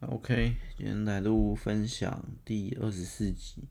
[0.00, 3.64] OK，今天来录分享第二十四集，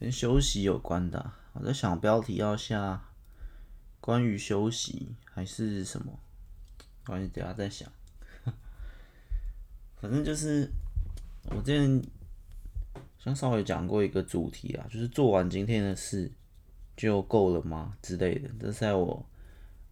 [0.00, 1.32] 跟休息有关的。
[1.52, 3.00] 我在想标题要下
[4.00, 6.18] 关于休息还是什么？
[7.06, 7.88] 关于等下再想。
[10.02, 10.68] 反正就是
[11.44, 12.02] 我之前
[13.16, 16.32] 像稍微讲过一个主题啊，就是做完今天的事
[16.96, 18.50] 就够了吗之类的。
[18.58, 19.24] 这是在我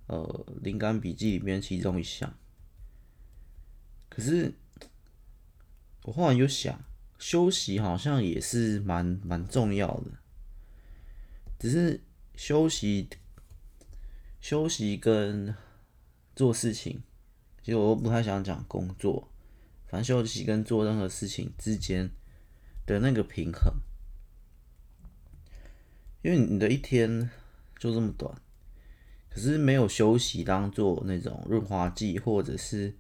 [0.09, 2.35] 呃灵感笔记里面其中一项。
[4.09, 4.53] 可是。
[6.05, 6.85] 我后来又想，
[7.17, 10.11] 休息好像也是蛮蛮重要的，
[11.61, 12.01] 只是
[12.35, 13.09] 休息、
[14.41, 15.55] 休息跟
[16.35, 17.01] 做事情，
[17.63, 19.29] 其实我不太想讲工作，
[19.87, 22.11] 反正休息跟做任何事情之间
[22.85, 23.73] 的那个平衡，
[26.23, 27.31] 因为你的一天
[27.79, 28.37] 就这么短，
[29.31, 32.97] 可是没有休息当做那种润滑剂，或者是。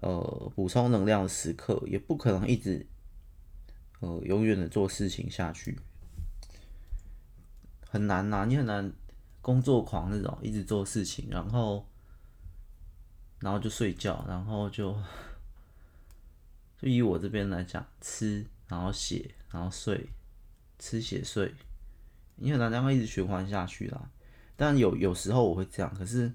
[0.00, 2.86] 呃，补充能量的时刻也不可能一直
[4.00, 5.78] 呃永远的做事情下去，
[7.88, 8.92] 很难呐、啊，你很难
[9.40, 11.86] 工作狂那种一直做事情，然后
[13.38, 14.94] 然后就睡觉，然后就
[16.78, 20.08] 就以我这边来讲，吃然后写然后睡，
[20.78, 21.54] 吃写睡，
[22.36, 24.10] 你很难这样一直循环下去啦。
[24.56, 26.32] 但有有时候我会这样，可是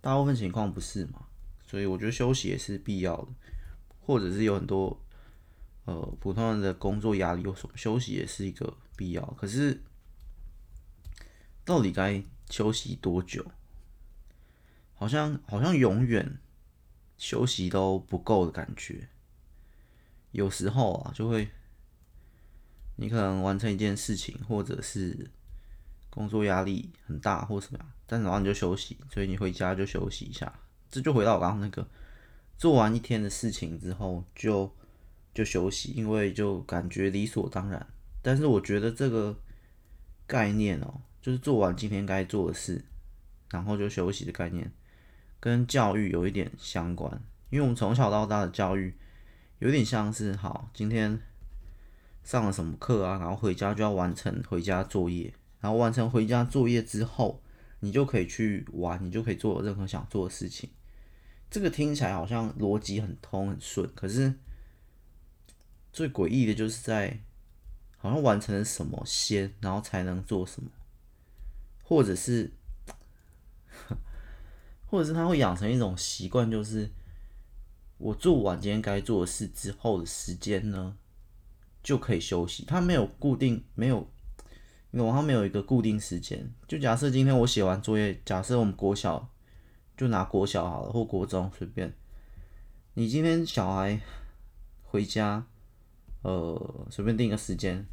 [0.00, 1.26] 大部分情况不是嘛。
[1.66, 3.28] 所以我觉得休息也是必要的，
[4.00, 5.02] 或者是有很多
[5.84, 9.22] 呃普通人的工作压力，有什么休息也是一个必要。
[9.36, 9.82] 可是
[11.64, 13.44] 到底该休息多久？
[14.94, 16.38] 好像好像永远
[17.18, 19.08] 休息都不够的感觉。
[20.30, 21.48] 有时候啊，就会
[22.96, 25.30] 你可能完成一件事情，或者是
[26.08, 30.60] 工作压力很大，或什么样，但然后你就休息，所以你回家就休息一下。
[30.90, 31.86] 这就回到我刚刚那个，
[32.56, 34.74] 做完一天的事情之后就
[35.34, 37.86] 就休息，因为就感觉理所当然。
[38.22, 39.38] 但是我觉得这个
[40.26, 42.84] 概念哦，就是做完今天该做的事，
[43.50, 44.72] 然后就休息的概念，
[45.38, 47.22] 跟教育有一点相关。
[47.50, 48.92] 因为我们从小到大的教育
[49.60, 51.20] 有点像是，好，今天
[52.24, 57.40] 上了什么课啊，然后回家就要完成回家作业，然后完成回家作业之后，
[57.78, 60.68] 你就可以去玩，你就可以做任何想做的事情。
[61.56, 64.34] 这个听起来好像逻辑很通很顺，可是
[65.90, 67.18] 最诡异的就是在
[67.96, 70.68] 好像完成了什么先，然后才能做什么，
[71.82, 72.52] 或者是，
[74.84, 76.90] 或者是他会养成一种习惯，就是
[77.96, 80.94] 我做完今天该做的事之后的时间呢，
[81.82, 82.66] 就可以休息。
[82.66, 84.06] 他没有固定，没有，
[84.90, 86.52] 因为他没有一个固定时间。
[86.68, 89.32] 就假设今天我写完作业，假设我们国小。
[89.96, 91.92] 就拿国小好了，或国中随便。
[92.92, 93.98] 你今天小孩
[94.82, 95.46] 回家，
[96.22, 97.86] 呃，随便定一个时间，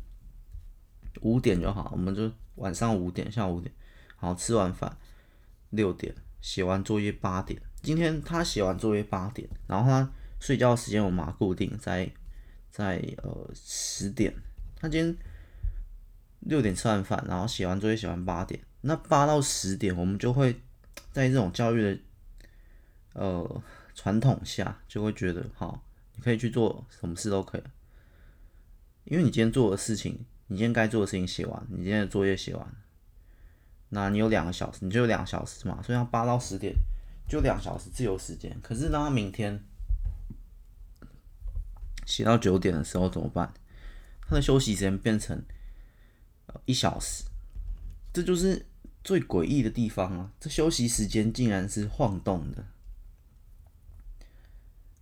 [1.22, 3.74] 五点就好，我们就晚上五点，下午五点，
[4.18, 4.98] 好，吃完饭
[5.70, 7.62] 六点，写完作业八点。
[7.82, 12.12] 今天他写完作业八点，然后他睡觉时间我们固定在
[12.70, 14.34] 在呃十点。
[14.76, 15.18] 他今天
[16.42, 20.62] 六点吃完饭，然后写完作业写完八点，那八到十点我们就会。
[21.14, 22.00] 在这种教育的
[23.14, 23.64] 呃
[23.94, 25.86] 传统下，就会觉得好，
[26.16, 27.64] 你可以去做什么事都可以，
[29.06, 32.76] 因为你今天做的事情，你今天该做的事情写完，你今天的作业写完，
[33.90, 36.74] 那你有两个小时，你就有两个小时嘛，所以他八到十点
[37.30, 38.60] 就两小时自由时间。
[38.64, 39.64] 可是当他明天
[42.08, 43.54] 写到九点的时候怎么办？
[44.22, 45.40] 他的休息时间变成
[46.66, 47.24] 一小时，
[48.12, 48.66] 这就是。
[49.04, 52.66] 最诡异的地方啊，这休息时间竟然是晃动的。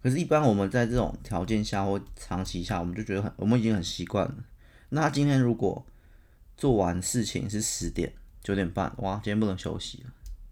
[0.02, 4.44] 可是，一般我们在这种条件下或长期下，我们就觉得很，我们已经很习惯了。
[4.90, 5.86] 那他今天如果
[6.58, 8.12] 做完事情是十点、
[8.42, 10.12] 九点半，哇，今天不能休息了，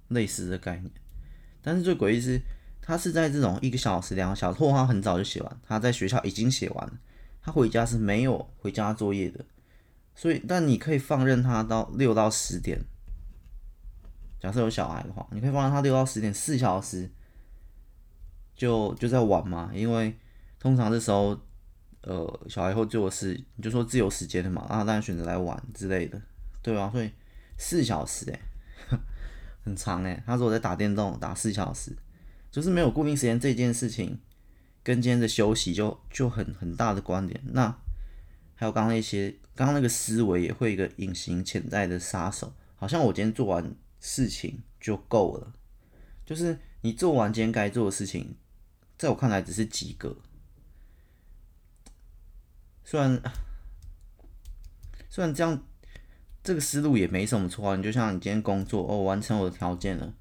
[0.10, 0.92] 类似的概念。
[1.64, 2.40] 但是最诡异是，
[2.80, 6.94] 他是在这种一个小时、两个小时，或他很早就写完，他在学校已经写完了，
[7.42, 9.44] 他回家是没有回家作业的。
[10.14, 12.80] 所以，但你可以放任他到六到十点。
[14.40, 17.10] 假设有小孩的话，你可以放让他六到十点四小时
[18.56, 20.18] 就就在玩嘛，因为
[20.58, 21.38] 通常这时候，
[22.04, 26.22] 呃，小孩会做事，你就说自由时间的嘛，啊，当然选择来玩之类的，
[26.62, 26.90] 对吧？
[26.92, 27.12] 所以
[27.58, 28.40] 四小时诶、
[29.66, 31.94] 很长诶、他说我在打电动打四小时，
[32.50, 34.20] 就是没有固定时间这件事情，
[34.84, 37.42] 跟今天的休息就就很很大的关联。
[37.52, 37.78] 那
[38.56, 43.76] 还有刚刚那些，刚刚那个思维也会一个隐形潜在的杀手，好像我今天做完。
[44.00, 45.54] 事情就够了，
[46.26, 48.36] 就是你做完今天该做的事情，
[48.98, 50.16] 在我看来只是及格。
[52.84, 53.22] 虽然
[55.10, 55.64] 虽然这样，
[56.44, 57.76] 这个思路也没什么错啊。
[57.76, 60.14] 你就像你今天工作哦，完成我的条件了，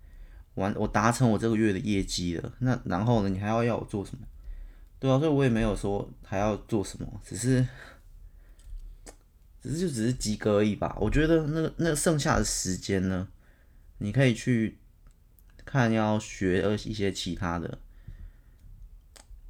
[0.54, 4.26] 完我达成我这个月的业绩了，那然后呢，你还要要我做什么？
[4.98, 7.66] 对啊，所以我也没有说还要做什么，只是
[9.62, 10.96] 只是就只是及格而已吧。
[11.00, 13.28] 我觉得那那剩下的时间呢，
[13.98, 14.78] 你可以去
[15.64, 17.78] 看要学一些其他的。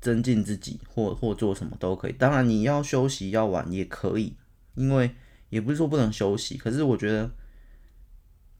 [0.01, 2.13] 增进自己，或或做什么都可以。
[2.13, 4.37] 当然，你要休息要玩也可以，
[4.77, 5.17] 因为
[5.49, 6.57] 也不是说不能休息。
[6.57, 7.29] 可是我觉得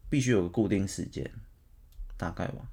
[0.09, 1.31] 必须有个固定时间，
[2.17, 2.69] 大概吧。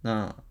[0.00, 0.42] 那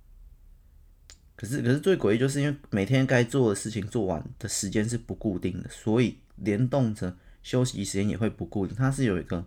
[1.36, 8.74] 可是可是最诡异就是因为每天该做的事情做完的时间是不固定的，所以联动着休息时间也会不固定。
[8.74, 9.46] 它是有一个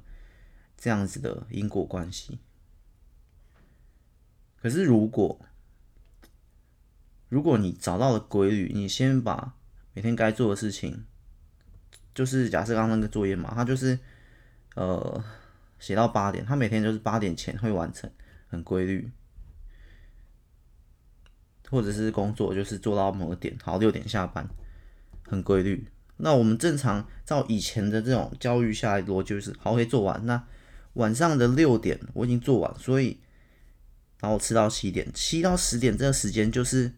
[0.83, 2.41] 这样子的因果关系。
[4.61, 5.41] 可是如果
[7.29, 9.55] 如果你找到了规律，你先把
[9.95, 11.05] 每天该做的事情，
[12.13, 13.97] 就是假设刚刚那个作业嘛，他就是
[14.75, 15.23] 呃
[15.79, 18.11] 写到八点，他每天就是八点前会完成，
[18.49, 19.09] 很规律。
[21.71, 24.49] 或者是工作就是做到某个点，好，六点下班，
[25.25, 25.87] 很规律。
[26.17, 30.27] 那我们正常照以前的这种教育下来逻辑就是，好，可以做完。
[30.27, 30.45] 那
[30.95, 33.19] 晚上的六点我已经做完，所以
[34.21, 36.93] 然后我吃到七点，七到十点这个时间就是。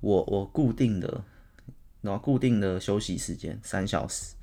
[0.00, 1.24] 我我固定的，
[2.02, 4.34] 然后固定的休息时间三小时，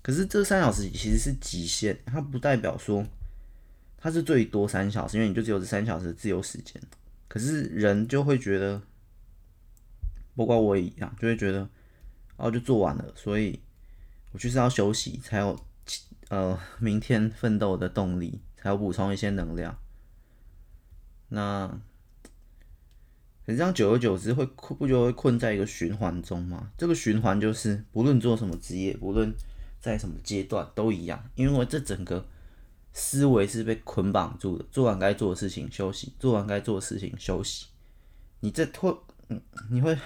[0.00, 3.04] 可是这三小时其实是极限，它不代表说
[3.98, 6.80] 它是最多三小时，因为你就只有这三小时的自由时间。
[7.28, 8.80] 可是人就会觉得，
[10.34, 11.68] 包括我也一样，就会觉得，
[12.38, 13.60] 哦，就做完了，所以
[14.30, 15.54] 我就是要休息，才有
[16.32, 19.76] 呃明天奋斗的动力，还有补充一些能量。
[21.28, 21.78] 那。
[23.44, 26.70] 可是这样久而久之会困，不就会困在一个循环中吗？
[26.78, 29.34] 这个循环就是不论做什么职业，不论
[29.80, 32.24] 在什么阶段都一样，因为这整个
[32.92, 34.64] 思维是被捆绑住的。
[34.70, 37.66] 做完该做的事情休息，做完该做的事情休息。
[38.38, 38.96] 你这会，
[39.70, 39.98] 你会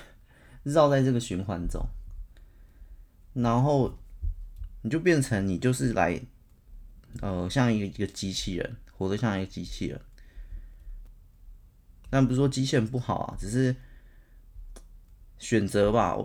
[0.63, 1.87] 绕在这个循环中，
[3.35, 3.99] 然后
[4.87, 6.21] 你就变成你就是来，
[7.21, 10.01] 呃，像一个一个机器人，活得像一个机器人。
[12.09, 13.75] 但不是说机器人不好啊，只是
[15.39, 16.17] 选择吧。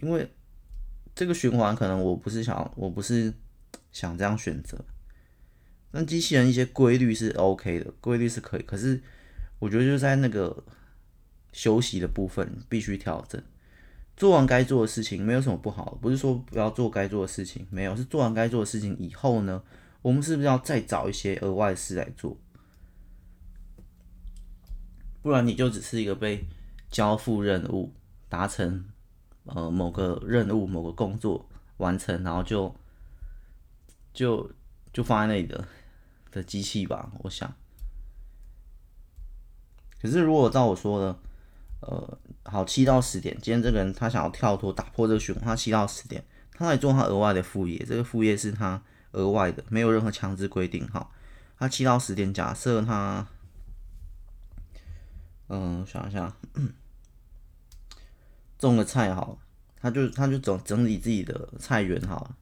[0.00, 0.30] 因为
[1.14, 3.32] 这个循环可能我不是想，我不是
[3.90, 4.84] 想这样选择。
[5.90, 8.62] 但机器人一些规律是 OK 的，规律是可以。
[8.64, 9.02] 可是
[9.58, 10.62] 我觉得就在那个
[11.54, 13.42] 休息的部分必须调整。
[14.20, 19.62] 做完该做的事情没有什么不好，不是说不要做该做的事情，没有，是做完该做的事情以后呢，
[20.02, 22.36] 我们是不是要再找一些额外的事来做？
[25.22, 26.46] 不然你就只是一个被
[26.90, 27.94] 交付任务，
[28.28, 28.84] 达成
[29.46, 32.76] 呃某个任务、某个工作完成，然后就
[34.12, 34.50] 就
[34.92, 35.66] 就放在那里的
[36.30, 37.10] 的机器吧。
[37.20, 37.50] 我想，
[39.98, 41.18] 可是如果照我说的，
[41.80, 48.82] 呃，好，七到十点，今天这个人他想要跳脱、打破这个循环，他七到十点，他来做他额外的副业，这个副业是他
[49.12, 50.86] 额外的，没有任何强制规定。
[50.88, 51.10] 哈，
[51.58, 53.26] 他七到十点，假设他。
[55.52, 56.32] 嗯，想一下，
[58.56, 59.36] 种个菜好，
[59.80, 62.36] 他就他就整整理自己的菜园好。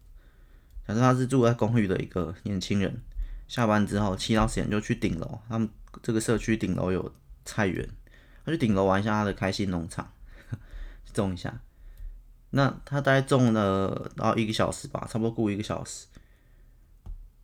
[0.87, 3.01] 假设他是住在公寓的一个年轻人，
[3.47, 5.67] 下班之后七到十点就去顶楼，他们
[6.03, 7.11] 这个社区顶楼有
[7.47, 7.89] 菜园，
[8.49, 10.11] 他去顶楼玩一下他的开心农场，
[11.13, 11.61] 种一下。
[12.49, 16.07] 那他大概种了然后一个小时吧，差不多雇一个小时。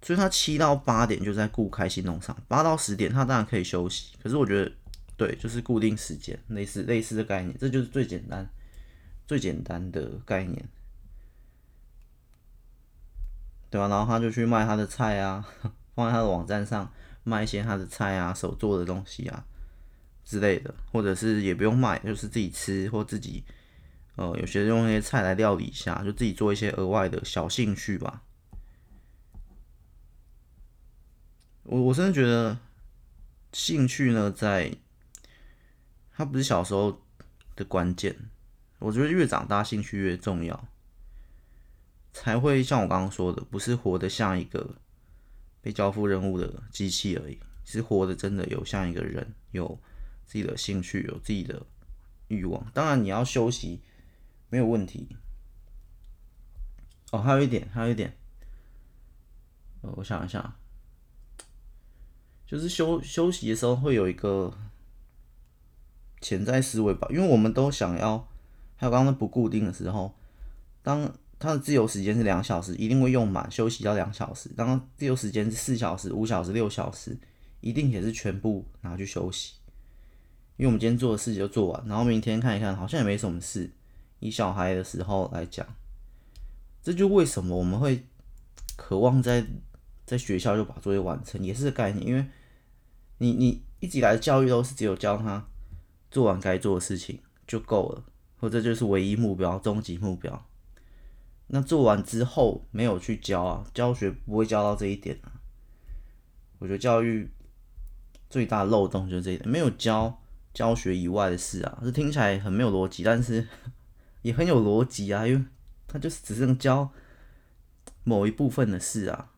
[0.01, 4.73] 所以他七到八点就在雇开心农场，八到十点他当然可以休息，可是我觉得。
[5.17, 8.51] 对，就是固定时间，类似类似的概念，这就是最简单、
[9.29, 10.69] 最简单的概念，
[13.71, 13.87] 对吧？
[13.87, 15.47] 然后他就去卖他的菜啊，
[15.95, 16.93] 放在他的网站上
[17.23, 19.45] 卖一些他的菜啊、手做的东西啊
[20.25, 23.45] 之类的，或者是也不用卖，就是自己吃或自己，
[24.17, 28.23] 呃，有些用那些菜来料理一下，就自己做一些额外的小兴趣吧。
[31.65, 32.59] 我我真的觉得
[33.53, 34.73] 兴趣呢，在。
[36.17, 37.03] 它不是小时候
[37.57, 38.15] 的关键，
[38.79, 40.69] 我觉得越长大兴趣越重要，
[42.13, 44.77] 才会像我刚刚说的，不是活得像一个
[45.61, 49.77] 被交付任务的机器而已，是活得真的有像一个人，有
[50.27, 51.67] 自己的兴趣，有自己的
[52.29, 52.71] 欲望。
[52.73, 53.81] 当然你要休息
[54.49, 55.17] 没有问题。
[57.13, 58.17] 哦，还有一点，还有一点，
[59.83, 60.57] 呃，我想一下，
[62.47, 64.53] 就是休休息的时候会有一个。
[66.21, 68.27] 潜在思维吧，因为我们都想要，
[68.77, 70.15] 还有刚刚不固定的时候，
[70.83, 77.19] 当他的自由时间是两小时，一定会用满，休息要两小时；当自由时间是四小时、五小时、六小时，
[77.61, 79.57] 一定也是全部拿去休息。
[80.57, 83.71] 因为我们今天做的事情就做完，然后明天看一看，好像也没什么事。
[84.21, 85.67] 以小孩的时候来讲，
[86.83, 88.07] 这就为什么我们会
[88.77, 89.45] 渴望在
[90.07, 92.07] 在学校就把作业完成，也是个概念。
[92.07, 92.25] 因为
[93.19, 95.47] 你你一直以来的教育都是只有教他
[96.11, 98.05] 做完该做的事情就够了，
[98.39, 100.47] 或者就是唯一目标、终极目标。
[101.49, 105.33] 那做完之后没有去教啊，教学不会教到这一点啊。
[106.59, 107.31] 我觉得教育
[108.31, 110.23] 最大的漏洞就是这一点，没有教
[110.55, 111.79] 教学以外的事啊。
[111.83, 113.47] 这听起来很没有逻辑，但是
[114.23, 115.45] 也很有逻辑啊，因为
[115.87, 116.91] 他就是只是教
[118.05, 119.33] 某一部分的事啊，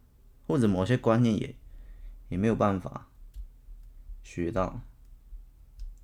[0.47, 1.57] 或者某些观念也
[2.29, 3.09] 也没有办法
[4.23, 4.81] 学到，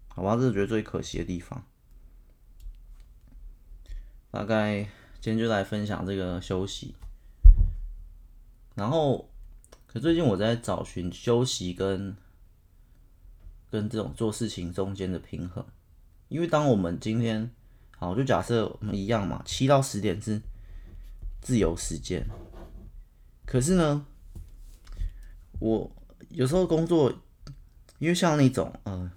[0.09, 0.35] 好吧？
[0.35, 1.65] 这是觉得最可惜的地方，
[4.33, 4.89] 大概。
[5.25, 6.97] 今天就来分享这个休息，
[8.75, 9.31] 然后，
[9.87, 12.17] 可最近我在找寻休息跟
[13.73, 15.65] 跟这种做事情中间的平衡，
[16.29, 17.51] 因为当我们今天，
[17.97, 20.43] 好，就假设我们一样嘛，七到十点是
[21.41, 22.27] 自由时间，
[23.47, 24.05] 可是呢，
[25.59, 25.91] 我
[26.29, 27.11] 有时候工作，
[27.99, 29.13] 因为像那种，嗯、呃，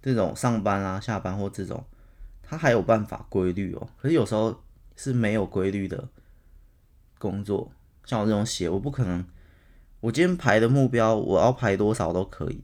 [0.00, 1.84] 这种上班啊、下班或这种。
[2.44, 4.62] 他还有办法规律哦，可是有时候
[4.94, 6.06] 是没有规律的
[7.18, 7.72] 工作。
[8.04, 9.24] 像我这种写，我不可能，
[10.00, 12.62] 我今天排的目标，我要排多少都可以，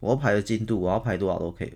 [0.00, 1.72] 我要排的进度，我要排多少都可以，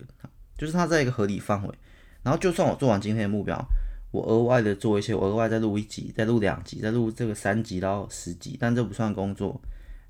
[0.56, 1.74] 就是它在一个合理范围。
[2.22, 3.62] 然后就算我做完今天的目标，
[4.10, 9.60] 我额外的做一些，我额外再录一集，再录两集，再录这个三集到十集，但这不算工作，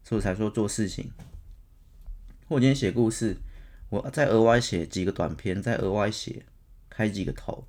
[0.04, 1.10] 所以才说做事情。
[2.48, 3.36] 我今天写故事，
[3.88, 6.44] 我再额外写几个短篇，再额外写。
[6.94, 7.66] 开几个头，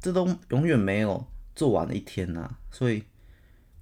[0.00, 1.24] 这都永远没有
[1.54, 3.04] 做完的一天呐、所以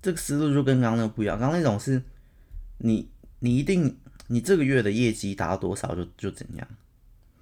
[0.02, 1.38] 这个思路就跟刚刚那不一样。
[1.38, 2.02] 刚刚那种是
[2.76, 6.68] 你你一定你这个月的业绩达到多少就就怎样，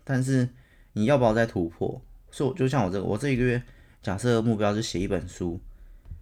[0.02, 0.48] 但是
[0.94, 2.00] 你要不要再突破？
[2.30, 3.62] 所以就像我这个，我这一个月
[4.02, 5.60] 假设目标是写一本书，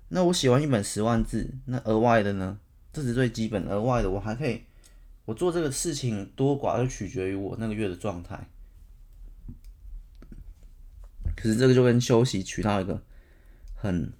[0.08, 2.58] 那我写完一本十万字，那额外的呢？
[2.92, 4.62] 这是最基本，额外的我还可以，
[5.24, 8.48] 我做这个事情多寡就取决于我那个月的状态。
[11.36, 13.02] 可是这个就跟休息取到一个
[13.74, 14.12] 很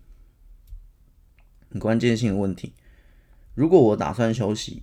[1.71, 2.73] 很关键性的问题。
[3.55, 4.83] 如果我打算休息，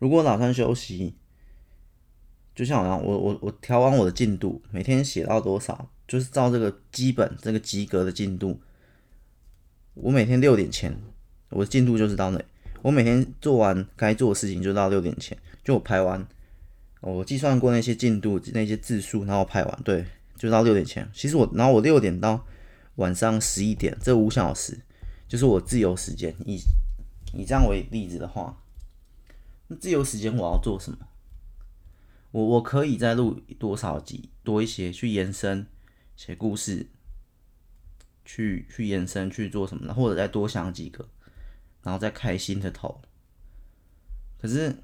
[0.00, 1.14] 如果打算休息，
[2.54, 8.60] 就像我我我我调完我的进度，每天写到多少，就是照这个基本这个及格的进度。
[9.94, 10.96] 我每天六点前，
[11.50, 12.42] 我的进度就是到那。
[12.82, 16.26] 我每天做完该做的事情就到六点前，就我排完。
[17.02, 20.04] 我计算过那些进度、那些字数，然后排完，对，
[20.36, 21.06] 就到六点前。
[21.12, 22.46] 其实我，然后我六点到
[22.96, 24.80] 晚上十一点，这五小时
[25.28, 26.34] 就是我自由时间。
[26.46, 26.58] 以
[27.34, 28.58] 以这样为例子的话，
[29.76, 30.98] 自由时间我要做什么？
[32.30, 35.66] 我我可以再录多少集，多一些去延伸
[36.16, 36.88] 写故事，
[38.24, 39.94] 去去延伸去做什么呢？
[39.94, 41.08] 或者再多想几个，
[41.82, 43.02] 然后再开新的头。
[44.38, 44.82] 可是。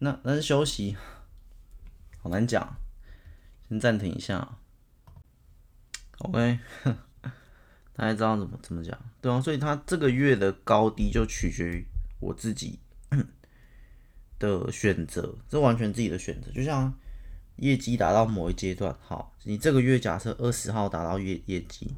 [0.00, 0.96] 那那是休息，
[2.22, 2.76] 好难讲，
[3.68, 4.56] 先暂停一下。
[6.18, 6.60] OK，
[7.92, 11.84] 大家知道怎么怎么讲，对啊，所以他这个月的高低就取决于
[12.20, 12.78] 我自己
[14.38, 16.50] 的选择，这完全自己的选择。
[16.52, 16.92] 就像
[17.56, 21.94] 业绩达到某一阶段，好，你这个月假设二十号达到业业绩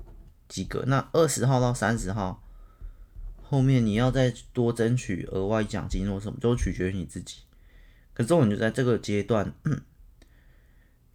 [0.49, 2.43] 及格，那二十号到三十号
[3.43, 7.41] 后面你要再多争取额外奖金或什么，都取决于你自己。
[8.15, 9.53] 可重点就在这个阶段，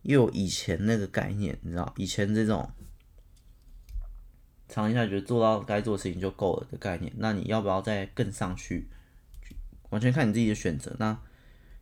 [0.01, 2.69] 又有以前那个概念，你知道，以前这种
[4.67, 8.87] 尝一下觉得做到该做的事情就够了的概念，那你要不要再更上去？
[9.95, 10.93] 完全看你自己的选择。
[10.99, 11.17] 那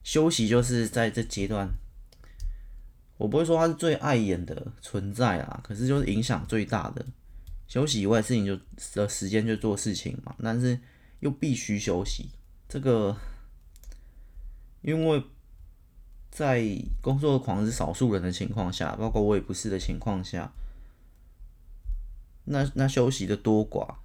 [0.04, 1.68] 休息就是在这阶段，
[3.18, 7.04] 我不会说它是最碍眼的存在啦，可是就是影响最大的。
[7.68, 8.56] 休息以外的事情就
[8.94, 10.80] 的时间就做事情嘛，但是
[11.22, 12.30] 又必须休息，
[12.70, 13.18] 这个。
[14.82, 15.24] 因为
[16.30, 16.62] 在
[17.02, 20.52] 工作狂是少数人的情况下，包括我也不是的情况下，
[22.44, 23.96] 那那休息的多寡，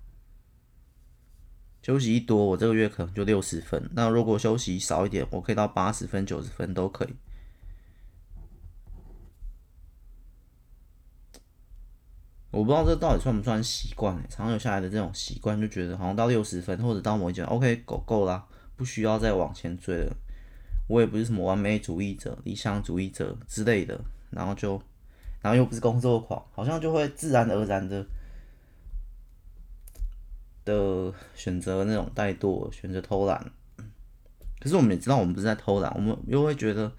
[1.88, 7.14] 休息一多，我这个月可能就六十分；那如果休息少一点，我可以到八十分、九十分都可以。
[12.50, 20.14] 我不知道这到底算不算习惯欸，长久下来的这种习惯，就觉得好像到六十分或者到某一阶，OK，够够啦，不需要再往前追了。
[20.88, 24.72] 我也不是什么完美主义者、理想主义者之类的，然后就，
[25.40, 28.04] 然后又不是工作狂，好像就会自然而然的
[30.68, 33.50] 的选择那种怠惰，选择偷懒。
[34.60, 36.92] 可是我们也知道，我们不是在偷懒，我们又会觉得，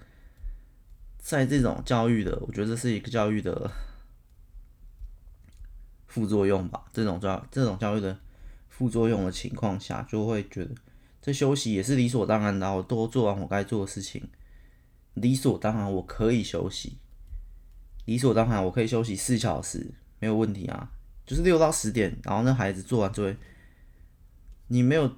[1.18, 3.70] 在这种教育的，我觉得这是一个教育的
[6.06, 6.84] 副作用吧。
[6.92, 8.18] 这种教这种教育的
[8.68, 10.74] 副作用的情况下，就会觉得
[11.22, 12.74] 这休息也是理所当然的。
[12.74, 14.28] 我都做完我该做的事情，
[15.14, 16.98] 理所当然我可以休息，
[18.06, 20.90] 理所当然我可以休息四小时没有问题啊。
[21.26, 23.36] 就是六到十点，然后那孩子做完作业，
[24.70, 25.12] 你没有。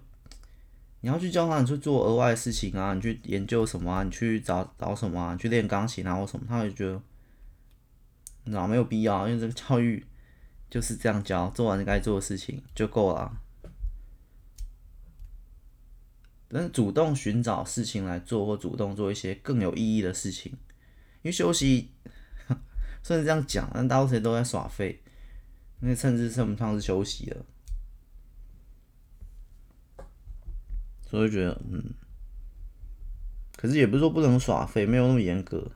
[1.05, 7.03] 你要去教他，你去做额外的事情啊，你去研究什么啊，你去找找什么啊，你去练钢琴啊或什么，他会觉得，
[8.45, 10.07] 那没有必要，因为这个教育
[10.71, 13.37] 就是这样教，做完该做的事情就够了。
[16.47, 21.91] 但是主动寻找事情来做，或主动做一些更有意义的事情，因为休息，
[23.03, 25.03] 虽然这样讲，但大多数人都在耍废，
[25.81, 27.45] 因为甚至称不上是休息了。
[31.13, 31.93] 所以觉得，嗯，
[33.55, 35.71] 可是也不是说不能耍废，没有那么严格。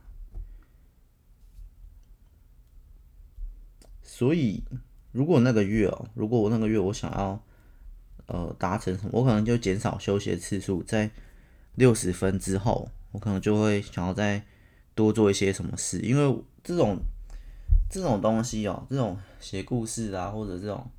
[4.01, 4.63] 所以，
[5.11, 7.39] 如果那个月哦，如果我那个月我想要，
[8.25, 11.11] 呃，达成什么，我可能就减少休息的次数，在
[11.75, 14.43] 六十分之后，我可能就会想要再
[14.95, 16.97] 多做一些什么事，因为这种
[17.91, 20.89] 这种东西哦，这种写故事啊，或者这种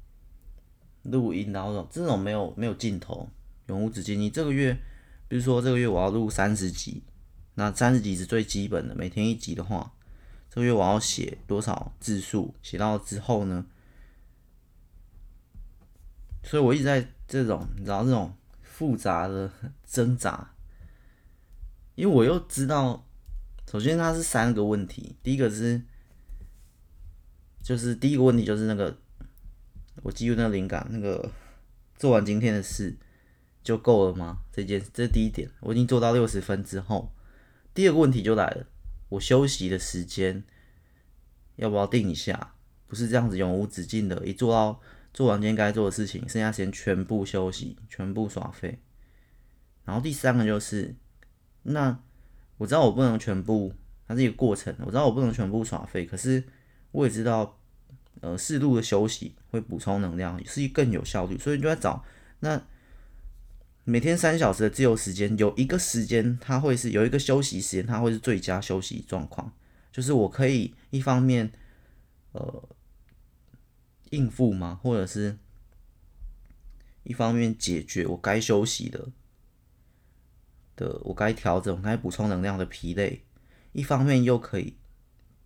[1.03, 3.29] 录音啊，这种这种没有没有尽头。
[3.69, 4.19] 永无止境。
[4.19, 4.77] 你这个月，
[5.29, 7.03] 比如说这个月我要录三十集，
[7.55, 9.95] 那三十集是最基本的，每天一集的话，
[10.51, 12.55] 这个月我要写多少字数？
[12.63, 13.65] 写到之后呢？
[16.43, 19.51] 所以我一直在这种，你知道这种复杂的
[19.85, 20.55] 挣扎，
[21.95, 23.07] 因为我又知道，
[23.71, 25.83] 首先它是三个问题，第一个是，
[27.63, 28.97] 就是第一个问题就是那个，
[30.03, 31.31] 我记录那个灵感，那个
[31.99, 32.97] 做完今天的事。
[33.69, 34.39] 就够了吗？
[34.51, 37.13] 这件这是第一点，我已经做到六十分之后，
[37.75, 38.67] 第二个问题就来了，
[39.11, 40.43] 我休息的时间
[41.57, 42.55] 要不要定一下？
[42.87, 44.81] 不是这样子永无止境的，一做到
[45.13, 48.79] 做完今天该做的事情，剩下时间全部休息，全部耍废。
[49.85, 50.97] 然后第三个就是，
[51.65, 52.01] 那
[52.57, 53.75] 我知道我不能全部，
[54.07, 56.43] 它是一个过程，我知道我不能全部耍废，可是
[56.93, 57.61] 我也知道，
[58.23, 62.03] 呃，适度的休息会补充能量，是更有效率，所以就在找
[62.41, 62.63] 那。
[63.89, 69.51] 每天三小时的自由时间，有一个时间它会是有一个休息时间，它会是最佳休息状况。
[69.91, 71.51] 就是我可以一方面
[72.33, 72.69] 呃
[74.11, 75.39] 应付嘛，或者是
[77.03, 79.09] 一方面解决我该休息的
[80.77, 83.25] 的我该调整、我该补充能量的疲累，
[83.73, 84.77] 一方面又可以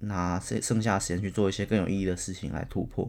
[0.00, 3.08] 拿剩剩下时间去做一些更有意义的事情来突破。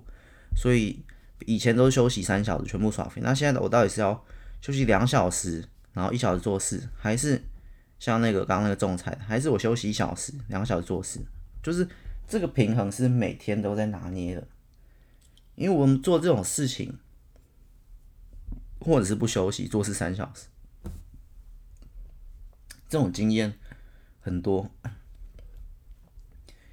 [0.56, 1.04] 所以
[1.48, 4.24] 以前都是休息三小时全部耍废，那现在我到底是要？
[4.64, 7.44] 休息两小时，然后一小时做事，还是
[8.00, 11.20] 像那个刚刚那个种菜，还是我休息一小时，两小时做事，
[11.62, 11.86] 就是
[12.26, 14.48] 这个平衡是每天都在拿捏的。
[15.56, 16.98] 因为我们做这种事情，
[18.80, 20.48] 或者是不休息做事三小时，
[22.88, 23.54] 这种经验
[24.22, 24.72] 很多。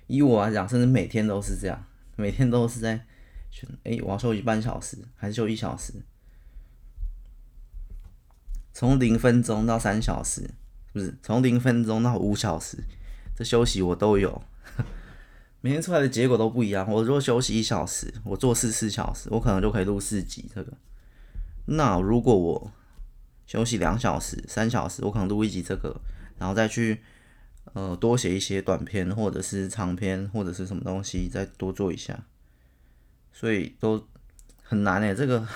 [0.06, 3.04] 以我来讲，甚至每天都是这样，每天都是在
[3.50, 5.92] 选，哎，我要休息半小时，还是休一小时？
[8.80, 10.52] 从零分钟到三小时，
[10.94, 12.78] 不是从零分钟到五小时，
[13.36, 14.42] 这休息我都有，
[15.60, 16.90] 每天出来的结果都不一样。
[16.90, 20.72] 我如果休息一小时，我做事四小时，我可能就可以录四集这个。
[21.66, 22.72] 那如果我
[23.46, 26.00] 休息两小时、三小时，我可能录一集这个，
[26.38, 27.02] 然后再去
[27.74, 32.18] 呃多写一些短篇或者是长篇或者是什么东西，再多做一下，
[33.30, 34.08] 所以都
[34.62, 35.46] 很难诶，这个。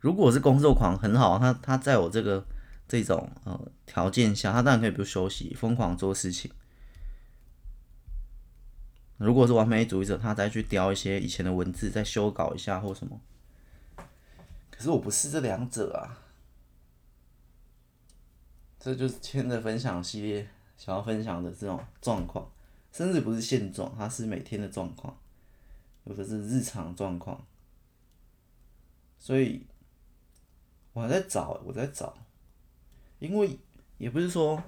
[0.00, 2.46] 如果是工作狂很好，他他在我这个
[2.86, 6.50] 这种呃条件下，他当然可以不休息，疯狂做事情。
[9.16, 13.20] 如果是完美主义者，他再去雕一些以前的文字，再修稿一下或什么。
[14.70, 16.22] 可是我不是这两者啊，
[18.78, 22.48] 这就是今天的分享系列想要分享的这种状况，
[22.92, 25.18] 甚至不是现状，它是每天的状况，
[26.04, 27.44] 有的是日常状况，
[29.18, 29.66] 所以。
[30.92, 32.16] 我还在找，我在找，
[33.18, 33.58] 因为
[33.98, 34.62] 也不是说，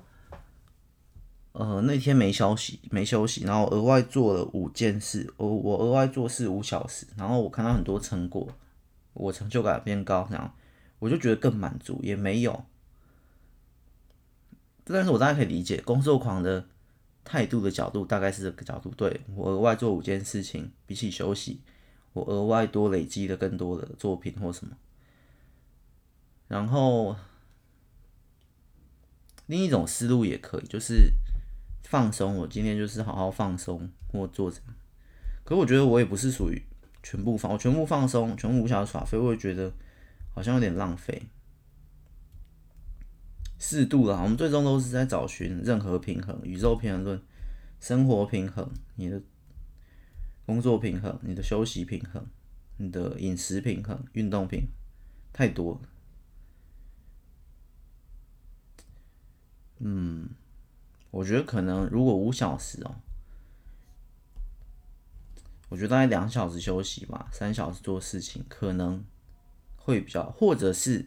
[1.53, 8.49] 呃，那天没休息，没休息，然后额外做了五件事，我我额外做事五小时，然后我看到很多成果，
[9.13, 10.51] 我成就感变高，然后
[11.01, 12.65] 我就觉得更满足，也没有，
[14.85, 16.67] 但是我大概可以理解工作狂的
[17.25, 18.91] 态度的角度，大概是这个角度。
[18.97, 21.61] 对，我额外做五件事情，比起休息，
[22.13, 24.77] 我额外多累积了更多的作品或什么。
[26.51, 27.15] 然后
[29.47, 31.13] 另一种思路也可以，就是
[31.85, 32.37] 放松。
[32.39, 34.75] 我今天就是好好放松或做这样。
[35.45, 36.61] 可我觉得我也不是属于
[37.05, 39.73] 全部放，我全部放松，全部无暇耍废，我会觉得
[40.35, 41.23] 好像有点浪费。
[43.61, 47.23] 适度啦，我们最终都是在找寻任何平衡，宇宙平衡论，
[47.79, 49.23] 生活平衡，你的
[50.45, 52.27] 工作平衡，你的休息平衡，
[52.79, 54.69] 你的饮食平衡，运动平衡，
[55.33, 55.81] 太多了。
[59.81, 60.29] 嗯，
[61.11, 62.95] 我觉得可能如果五小时哦，
[65.69, 69.05] 我觉得大概两小时休息吧，三小时做事情可能
[69.77, 71.07] 会比较，或者是。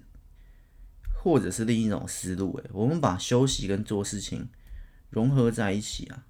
[1.15, 4.49] 或者是另一种思路，诶，我们把休息跟做事情
[5.09, 6.27] 融合在一起啊，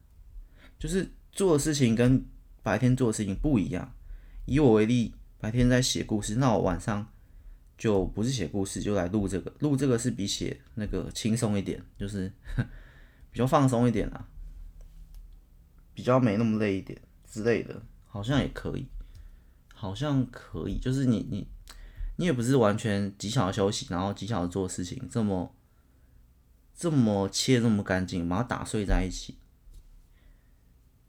[0.78, 2.24] 就是做的事情跟
[2.62, 3.92] 白天做的事情不一样。
[4.46, 7.12] 以我为例，白天在写故事，那我晚上
[7.78, 9.54] 就不是写故事，就来录这个。
[9.60, 12.32] 录这个是比写那个轻松一点，就是
[13.32, 14.28] 比较放松一点啊，
[15.94, 18.88] 比较没那么累一点之类的，好像也可以，
[19.74, 21.48] 好像可以，就是你你。
[22.16, 25.56] 你也不是完全几小时休息，然后几小时做事情，这么
[26.76, 29.40] 这么切那么干净，把它打碎在一起，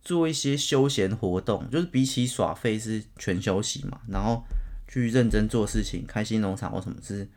[0.01, 4.43] 做一些休闲活动，就是比起耍废是全休息嘛，然后
[4.87, 7.29] 去认真做事情，开心农场或什么是，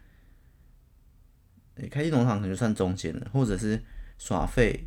[1.90, 3.82] 开心农场可能就算中间的，或者是
[4.18, 4.84] 耍废，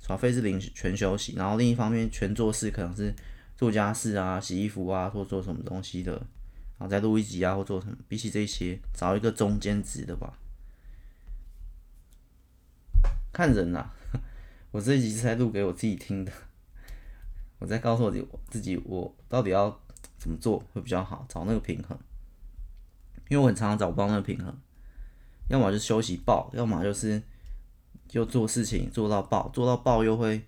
[0.00, 3.14] 耍废是零全休息，然后另一方面全做事可能是
[3.56, 6.26] 做家事啊、洗衣服啊，或做什么东西的。
[6.78, 7.96] 然后再录一集啊，或做什么？
[8.06, 10.38] 比起这些，找一个中间值的吧。
[13.32, 13.90] 看人呐，
[14.70, 16.30] 我这一集是在录给我自己听的。
[17.58, 18.10] 我在告诉我
[18.48, 19.80] 自己，我到底要
[20.18, 21.98] 怎么做会比较好，找那个平衡。
[23.28, 24.54] 因为我很常常找不到那个平衡，
[25.48, 27.22] 要么就休息爆，要么就是
[28.12, 30.42] 又做事情做到爆，做到爆又会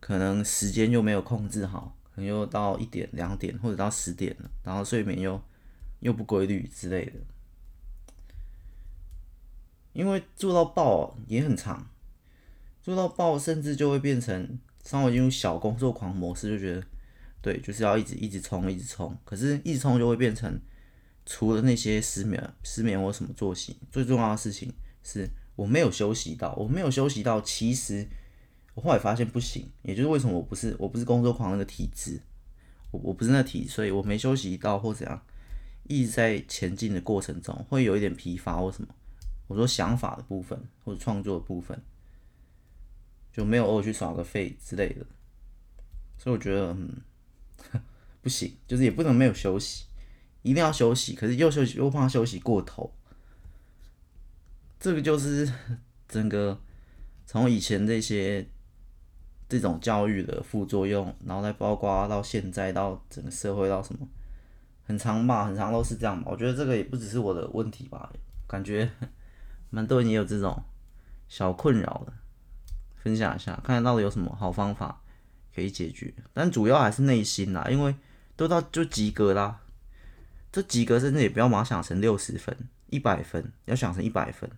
[0.00, 1.96] 可能时间又没有控制好。
[2.12, 5.40] 可能又到一点、两点，或者到十点了，然后睡眠又
[6.00, 7.12] 又不规律之类的，
[9.92, 11.88] 因为做到爆也很长，
[12.82, 16.84] 做到爆甚至就会变成稍微进入小工作狂模式，就觉得
[17.42, 20.60] 对，就是要一直一直冲，一直冲，可是一直冲就会变成
[21.24, 24.72] 除了那些失眠、失眠或什么作息，最重要的事情
[25.02, 28.08] 是我没有休息到，我没有休息到，其实。
[28.74, 32.20] 我后来发现不行，也就是为什么我不是我不是工作狂那个体质，
[32.92, 35.20] 我我不是那体质，所以我没休息到或怎样，
[35.88, 38.88] 一直在前进的过程中会有一点疲乏或什么。
[39.48, 41.78] 我说想法的部分或者创作的部分
[43.32, 45.04] 就没有偶尔去耍个废之类的，
[46.16, 47.02] 所以我觉得嗯
[48.22, 49.86] 不行，就是也不能没有休息，
[50.42, 52.92] 一定要休息，可是又休息又怕休息过头，
[54.78, 55.50] 这个就是
[56.08, 56.60] 整个
[57.26, 58.46] 从以前这些。
[59.50, 64.06] 这种教育的副作用，然后再包括到现在到整个社会到什么，
[64.86, 66.30] 很长吧，很长都是这样吧。
[66.30, 68.12] 我觉得这个也不只是我的问题吧，
[68.46, 68.88] 感觉
[69.70, 70.62] 蛮多人也有这种
[71.26, 72.12] 小困扰的，
[73.02, 75.02] 分享一下，看看到底有什么好方法
[75.54, 76.12] 可以解决。
[76.32, 77.94] 但主要还是内心啦，因为
[78.36, 79.60] 都到就及格啦，
[80.50, 82.56] 这及格甚至也不要马上想成六十分、
[82.88, 84.50] 一百分，要想成一百分，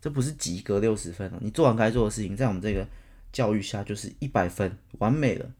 [0.00, 2.86] 这不是及格六十分哦，你做完该做的事情，在我们这个。
[3.30, 5.50] 教育下就是一百分，完美了。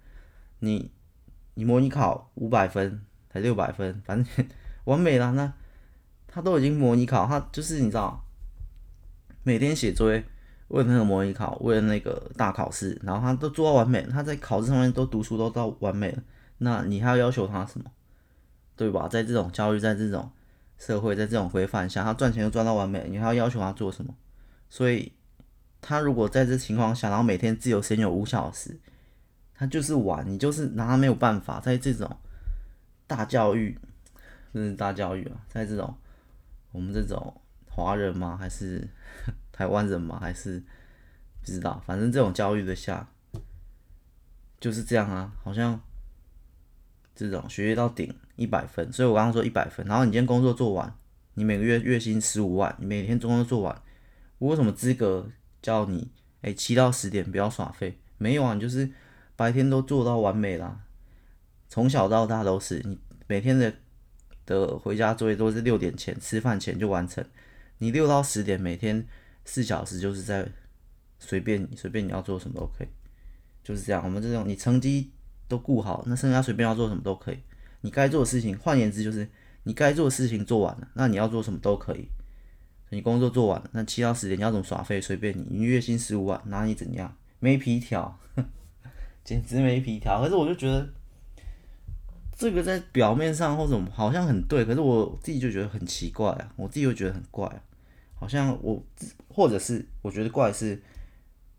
[0.60, 0.90] 你
[1.52, 4.46] 你模拟考五百分才六百分，反正
[4.84, 5.32] 完美了。
[5.32, 5.52] 那
[6.26, 8.24] 他都已经模拟考，他就是你知道，
[9.42, 10.24] 每天写作业
[10.68, 14.02] 为了那个模拟考，为了那个大考试，然后他都做到完美。
[14.02, 16.22] 他在考试上面都读书都到完美了，
[16.58, 17.90] 那你还要要求他什么？
[18.76, 19.08] 对吧？
[19.08, 20.30] 在这种教育，在这种
[20.78, 24.14] 社会，在这种规范下，他赚钱就赚到完美，你还要要求他做什么？
[24.68, 25.12] 所以。
[25.80, 28.76] 他如果在这情况下，然后每天自由时间有五小时，
[29.54, 31.60] 他就是玩，你就是拿他没有办法。
[31.60, 32.16] 在这种
[33.06, 33.78] 大教育，
[34.52, 35.94] 这是大教育啊，在这种
[36.72, 37.32] 我们这种
[37.70, 38.36] 华人吗？
[38.36, 38.88] 还是
[39.58, 40.20] 台湾人吗？
[40.20, 40.62] 还是
[41.40, 43.08] 不知道，反正这种教育的下
[44.60, 45.80] 就是这样啊，好像
[47.12, 50.96] 这种学业到顶一百分，所以我刚刚说一百分，然后你今天工作做完，
[51.34, 53.82] 你每个月月薪十五万，你每天工作做完，
[54.38, 55.28] 我有什么资格？
[55.60, 56.08] 叫你
[56.42, 58.88] 哎，七到十点不要耍废，没有啊，你就是
[59.34, 60.82] 白天都做到完美啦。
[61.68, 63.74] 从小到大都是，你每天的
[64.46, 67.24] 的回家作业都是六点前吃饭前就完成。
[67.78, 69.04] 你六到十点每天
[69.48, 70.46] 四小时就是在
[71.18, 72.88] 随便你，随便你要做什么都可以，
[73.64, 74.04] 就是这样。
[74.04, 75.10] 我们这种你成绩
[75.48, 77.38] 都顾好，那剩下随便要做什么都可以。
[77.80, 79.26] 你该做的事情，换言之就是
[79.62, 82.08] 你该做的事情做完了，那你要做什么都可以。
[82.90, 85.46] 你工作做完了，那七到十点你要怎么耍废随便你。
[85.48, 87.16] 你月薪十五万，拿你怎样？
[87.38, 88.18] 没皮条，
[89.24, 90.22] 简直没皮条。
[90.22, 90.86] 可是我就觉得
[92.36, 97.62] 这个在表面上或者好像很对，可是我自己就觉得很奇怪啊，我自己就觉得很怪啊。
[98.18, 98.82] 好像我，
[99.28, 100.80] 或者是我觉得怪是，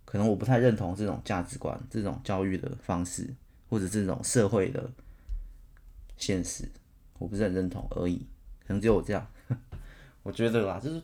[0.05, 3.33] 可能我不太认同这种价值观、这种教育的方式，
[3.69, 4.91] 或者这种社会的
[6.17, 6.69] 现实，
[7.17, 8.27] 我不是很认同而已。
[8.67, 9.25] 可能只有我这样，
[10.23, 11.01] 我觉得啦，就是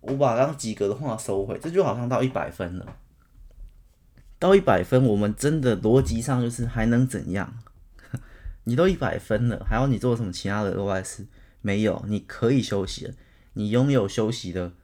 [0.00, 2.96] 我把刚及格的话收回，这就好像到一百分了。
[4.38, 7.58] 到一百分，我们真的逻辑上就是还能怎样？
[8.64, 11.26] 你都一百分了，还要你做什么其他的额外事？
[11.62, 13.14] 没有，你可以休息了。
[13.58, 14.74] 你拥有休息的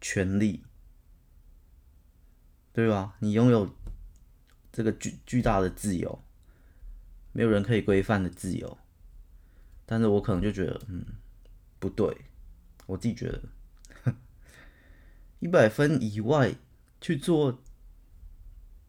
[0.00, 0.64] 权利，
[2.72, 3.14] 对吧？
[3.18, 3.74] 你拥有
[4.72, 6.22] 这个巨巨大的自由，
[7.32, 8.78] 没有人可以规范的自由。
[9.84, 11.04] 但是我可能就觉得，嗯，
[11.78, 12.22] 不对，
[12.86, 13.42] 我自己觉得，
[15.40, 16.54] 一百分以外
[17.02, 17.62] 去做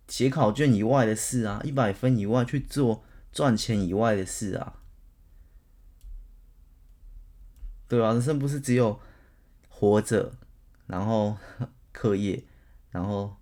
[0.08, 4.82] 写考卷以外的事啊，一百分以外去做赚钱以外的事啊，
[7.90, 8.14] 对吧？
[8.14, 9.02] 人生不是只有。
[9.80, 10.34] 活着，
[10.88, 11.38] 然后
[11.94, 12.44] 课业，
[12.90, 13.38] 然后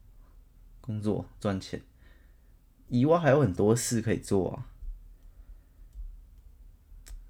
[0.81, 1.81] 工作赚钱，
[2.89, 4.67] 以外还有很多事可以做啊，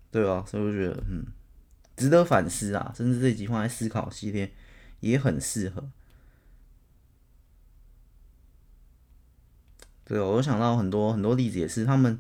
[0.10, 1.28] 对啊，所以我觉得嗯，
[1.96, 4.52] 值得反思啊，甚至这集放在思考系列
[5.02, 5.88] 也很适合。
[10.04, 12.20] 对啊，我想到很多很多例子也是他们，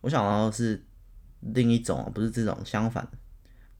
[0.00, 0.84] 我想到的是
[1.38, 3.08] 另一种，不是这种，相反。
[3.12, 3.19] 这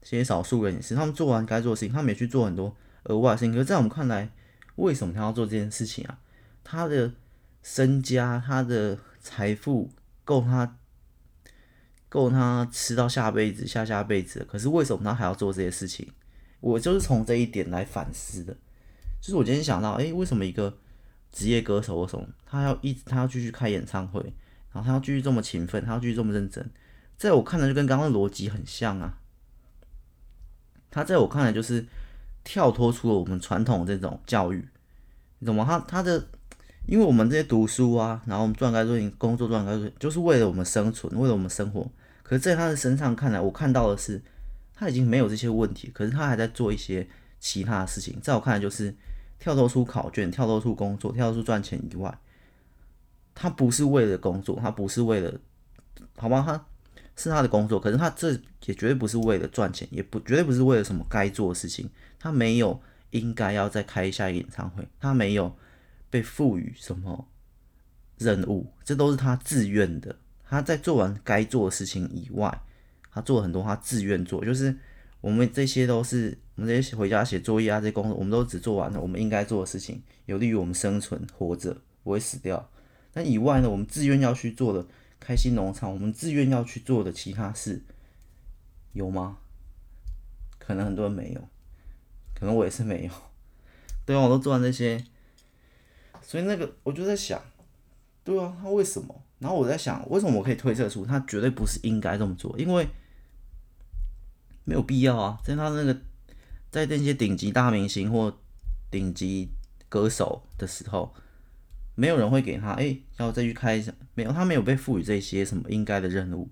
[0.03, 3.51] 些少数人也是，他们做完该做的事情，他们也去做很多额外的事情。
[3.51, 4.29] 可是在我们看来，
[4.75, 6.19] 为什么他要做这件事情啊？
[6.63, 7.11] 他的
[7.63, 9.91] 身家、他的财富
[10.23, 10.77] 够他
[12.09, 14.45] 够他吃到下辈子、下下辈子。
[14.49, 16.07] 可是为什么他还要做这些事情？
[16.59, 18.55] 我就是从这一点来反思的。
[19.19, 20.77] 就是我今天想到，诶，为什么一个
[21.31, 24.19] 职业歌手，为什么他要一直他要继续开演唱会，
[24.71, 26.67] 然后他要继续这么勤奋，他要继续这么认真？
[27.17, 29.19] 在我看来，就跟刚刚的逻辑很像啊。
[30.91, 31.83] 他在我看来就是
[32.43, 34.67] 跳脱出了我们传统这种教育，
[35.39, 35.65] 你懂吗？
[35.65, 36.27] 他他的，
[36.85, 41.89] 因为我们这些读书啊，然后我们赚该做工作赚该做，就是为了我们生存，为了我们生活。
[42.21, 44.21] 可是，在他的身上看来，我看到的是
[44.73, 47.07] 他已经没有这些问题，可是他还在做一些
[47.39, 48.19] 其他的事情。
[48.21, 48.93] 在我看来，就是
[49.39, 52.17] 跳脱出考卷，跳脱出工作，跳脱出赚钱以外，
[53.33, 55.33] 他不是为了工作，他不是为了，
[56.17, 56.65] 好吧，他。
[57.15, 58.31] 是他的工作，可是他这
[58.65, 61.89] 也绝对不是为了赚钱，也不绝对不是为了什么该做的事情。
[62.17, 65.55] 他没有应该要再开下一个演唱会，他没有
[66.09, 67.27] 被赋予什么
[68.17, 70.15] 任务，这都是他自愿的。
[70.43, 72.61] 他在做完该做的事情以外，
[73.11, 74.75] 他做了很多他自愿做，就是
[75.19, 82.69] 我们这些都是我们这些回家写作业啊，这些工作我们都只做完了我们应该做的事情，有利于我们生存活着，不会死掉。
[83.13, 84.85] 那以外呢，我们自愿要去做的。
[85.21, 87.83] 开心农场，我们自愿要去做的其他事
[88.93, 89.37] 有吗？
[90.57, 91.41] 可能很多人没有，
[92.33, 93.11] 可能我也是没有。
[94.03, 95.05] 对啊，我都做完这些，
[96.23, 97.39] 所以那个我就在想，
[98.23, 99.23] 对啊，他为什么？
[99.37, 102.57] 然后我在想，为什么我可以推测出他绝对不是应该这么做？
[102.59, 102.87] 因为
[104.65, 105.95] 没有必要啊，在他那个
[106.71, 108.35] 在那些顶级大明星或
[108.89, 109.49] 顶级
[109.87, 111.13] 歌手的时候。
[112.01, 116.49] 没有人会给他，哎，要再去开一场，没有，他没有被赋予这些什么应该的任务，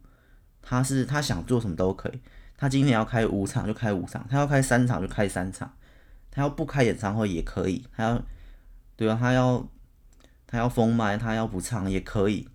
[0.62, 2.19] 他是他想做什么都可以，
[2.55, 5.73] 他今天要开五场就开五场，他要开三场就开三场，
[6.29, 8.23] 他要不开演唱会也可以，他要，
[8.95, 9.67] 对啊，他要
[10.45, 12.47] 他要封麦，他要不唱也可以，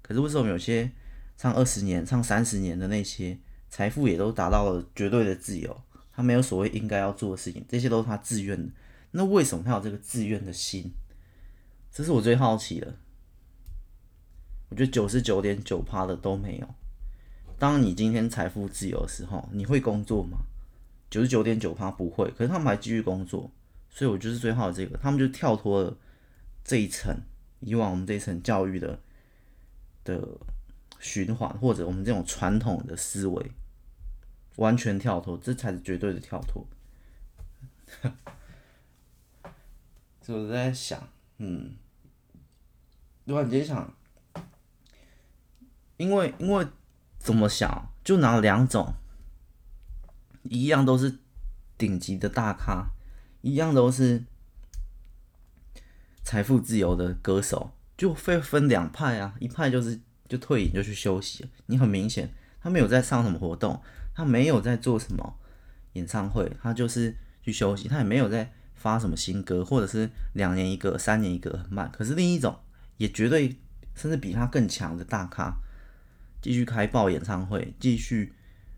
[0.00, 0.92] 可是为什么有些
[1.36, 3.36] 唱二十年、唱三十年的那些
[3.68, 5.76] 财富也都达到了绝对的自由，
[6.12, 8.72] 他没有所谓应该要做的事情，这些都是他自愿的，
[9.10, 10.92] 那为什么他有这个自愿的心？
[11.96, 12.94] 这是我最好奇的，
[14.68, 16.74] 我觉得九十九点九趴的都没有。
[17.58, 20.40] 当你今天财富自由的时候，你会工作吗？
[21.08, 23.50] 九十九点九趴不会，可是他们还继续工作，
[23.88, 25.96] 所以我就是最好的这个，他们就跳脱了
[26.62, 27.16] 这一层，
[27.60, 29.00] 以往我们这一层教育的
[30.04, 30.22] 的
[31.00, 33.52] 循环，或者我们这种传统的思维，
[34.56, 36.66] 完全跳脱，这才是绝对的跳脱。
[40.20, 41.76] 所以我在想，嗯。
[43.26, 43.42] 对吧？
[43.50, 43.92] 你想，
[45.96, 46.66] 因为因为
[47.18, 48.94] 怎么想，就拿两种，
[50.44, 51.18] 一样都是
[51.76, 52.86] 顶级的大咖，
[53.42, 54.24] 一样都是
[56.22, 63.82] 财富自由的歌手，就会分两派啊，一派就是就退隐就去休息，你很明显他没有在上什么活动，
[64.14, 65.36] 他没有在做什么
[65.94, 72.56] 演唱会，他就是去休息，他也没有在发什么新歌，或者是两年一个、三年一个很慢，可是另一种
[72.96, 73.56] 也绝对
[73.94, 75.56] 甚至比他更强的大咖，
[76.40, 78.32] 继续开爆演唱会，继续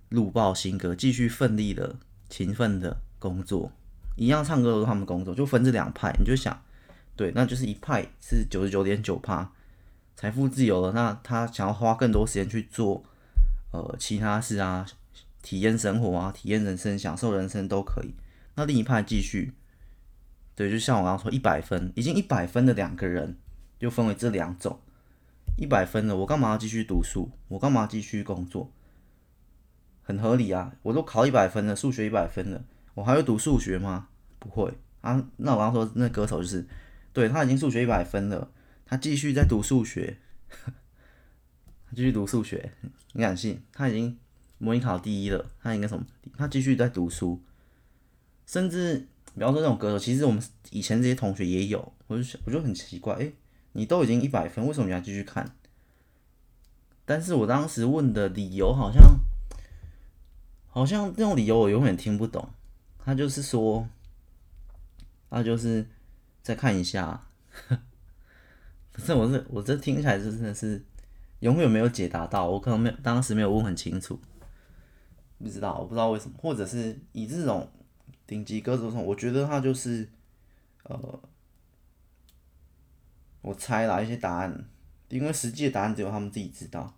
[0.09, 1.96] 录爆新歌，继续奋力的、
[2.28, 3.72] 勤奋的工作，
[4.16, 6.62] 一样唱歌都是他们工作，就分这两派，你就想，
[7.16, 9.50] 对，那就是一派是九十九点九趴
[10.16, 13.04] 财富自由了，那他想要花更多时间去做
[13.70, 14.87] 呃其他事啊，
[15.42, 18.14] 体验生活啊，体验人生，享受人生都可以。
[18.57, 19.54] 那另一派继续。
[20.57, 23.37] 对，就像我刚刚说，一百分已经一百分的两个人，
[23.78, 24.80] 就分为这两种。
[25.56, 27.30] 一百分的，我干嘛要继续读书？
[27.48, 28.70] 我干嘛继续工作？
[30.02, 30.74] 很合理啊！
[30.82, 32.64] 我都考一百分了，数学一百分了，
[32.94, 34.08] 我还会读数学吗？
[34.38, 35.28] 不会啊。
[35.36, 36.66] 那我刚刚说那歌手就是，
[37.12, 38.50] 对，他已经数学一百分了，
[38.86, 40.18] 他继续在读数学，
[41.94, 42.72] 继续读数学，
[43.12, 43.62] 你敢信？
[43.72, 44.18] 他已经
[44.58, 46.06] 模拟考第一了，他应该什么？
[46.36, 47.42] 他继续在读书，
[48.46, 49.08] 甚至。
[49.34, 53.32] 比方说这种歌手，其实我们以前这些同学也有，我就，我就很奇怪，诶，
[53.78, 55.54] 你都已经一百分，为什么你还继续看？
[57.04, 59.20] 但是我当时问的理由好像，
[60.66, 62.50] 好像这种理由我永远听不懂。
[62.98, 63.88] 他就是说，
[65.30, 65.86] 他就是
[66.42, 67.28] 再看一下，
[68.90, 70.84] 反正我是我这听起来就真的是
[71.38, 74.18] 永远没有解答到，我可能没有当时没有问很清楚，
[75.38, 77.70] 不知道，我不知道为什么，或者是以这种。
[78.26, 80.06] 顶级歌手上，我觉得他就是，
[80.82, 81.20] 呃，
[83.40, 84.68] 我猜啦一些答案，
[85.09, 86.94] 因为实际的答案只有他们自己知道。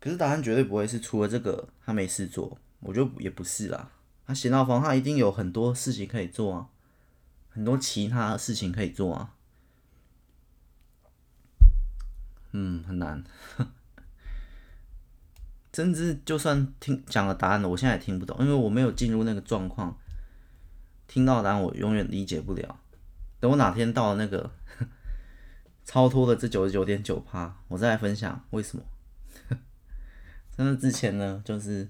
[0.00, 3.92] 可是答案绝对不会是除了这个他没事做，我觉得也不是啦。
[4.26, 6.68] 他闲到房，他一定有很多事情可以做啊，
[7.48, 9.34] 很多其他的事情可以做啊。
[12.50, 13.22] 嗯，很难。
[15.72, 19.96] 甚至就算听讲了答案了，我现在也听不懂，因为我没有进入那个状况。
[21.12, 22.80] 听到答案，我永远理解不了。
[23.38, 24.50] 等我哪天到了那个
[25.84, 28.82] 超脱了这九十九点九趴，我再来分享为什么。
[30.56, 31.86] 在那之前呢，就是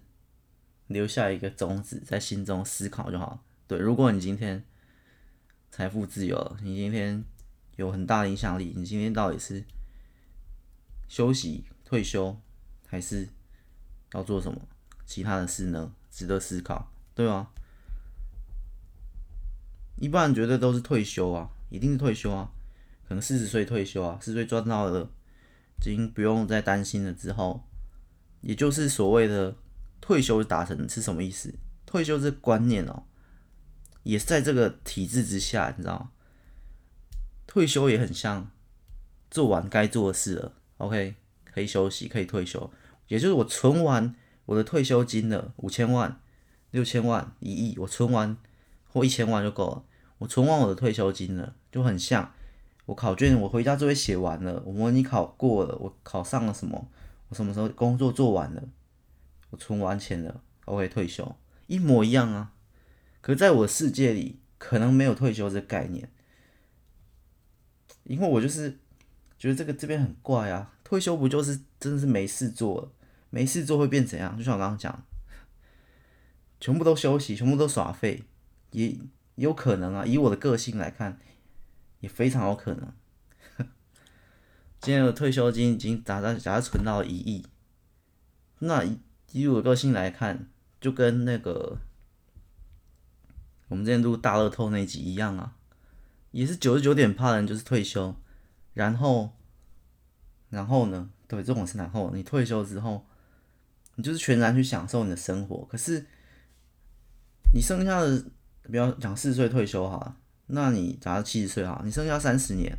[0.88, 3.44] 留下一个种子在心中思考就好。
[3.68, 4.64] 对，如果你今天
[5.70, 7.24] 财富自由了，你今天
[7.76, 9.62] 有很大的影响力，你今天到底是
[11.06, 12.36] 休息退休
[12.88, 13.28] 还是？
[14.14, 14.60] 要做什么
[15.06, 15.94] 其他的事呢？
[16.10, 17.51] 值得思考，对吗？
[20.02, 22.50] 一般人觉得都是退休啊，一定是退休啊，
[23.06, 25.08] 可能四十岁退休啊，四十岁赚到了，
[25.78, 27.12] 已经不用再担心了。
[27.12, 27.62] 之后，
[28.40, 29.54] 也就是所谓的
[30.00, 31.54] 退休达成是什么意思？
[31.86, 33.04] 退休这观念哦，
[34.02, 36.10] 也是在这个体制之下，你知道吗？
[37.46, 38.50] 退休也很像
[39.30, 42.68] 做完该做的事了，OK，可以休息，可以退休。
[43.06, 44.12] 也就是我存完
[44.46, 46.20] 我的退休金了，五千万、
[46.72, 48.36] 六千万、一亿，我存完
[48.88, 49.84] 或一千万就够了。
[50.22, 52.32] 我存完我的退休金了，就很像
[52.86, 56.88] 我考卷，我回家作业写完了，我模拟考过了，我考上了什么，
[57.28, 58.62] 我什么时候工作做完了，
[59.50, 61.34] 我存完钱了，OK 退休，
[61.66, 62.52] 一模一样啊。
[63.20, 66.08] 可是在我的世界里，可能没有退休这个概念，
[68.04, 68.78] 因为我就是
[69.36, 72.92] 觉得这个这边很怪啊，退休不就是真的是没事做了？
[73.30, 74.38] 没事做会变怎样？
[74.38, 75.04] 就像我刚刚讲，
[76.60, 78.22] 全部都休息，全部都耍废，
[78.70, 78.96] 也，
[79.36, 80.04] 有可能啊。
[80.06, 81.18] 以我的个性来看，
[82.00, 82.92] 也非常有可能。
[84.80, 87.46] 今天的退休金已经达到假设存到一亿，
[88.60, 88.84] 那
[89.32, 90.48] 以我的个性来看，
[90.80, 91.78] 就跟那个
[93.68, 95.56] 我们之前录大乐透那集一样啊，
[96.30, 98.14] 也是九十九点趴的人就是退休，
[98.74, 99.30] 然后，
[100.50, 101.10] 然后呢？
[101.28, 103.06] 对，这种是然后你退休之后。
[103.96, 106.06] 你就是全然去享受你的生活，可是
[107.52, 108.24] 你剩下的，
[108.64, 112.76] 不要讲四十岁退休哈，那你假如七十岁哈，你剩下三十年，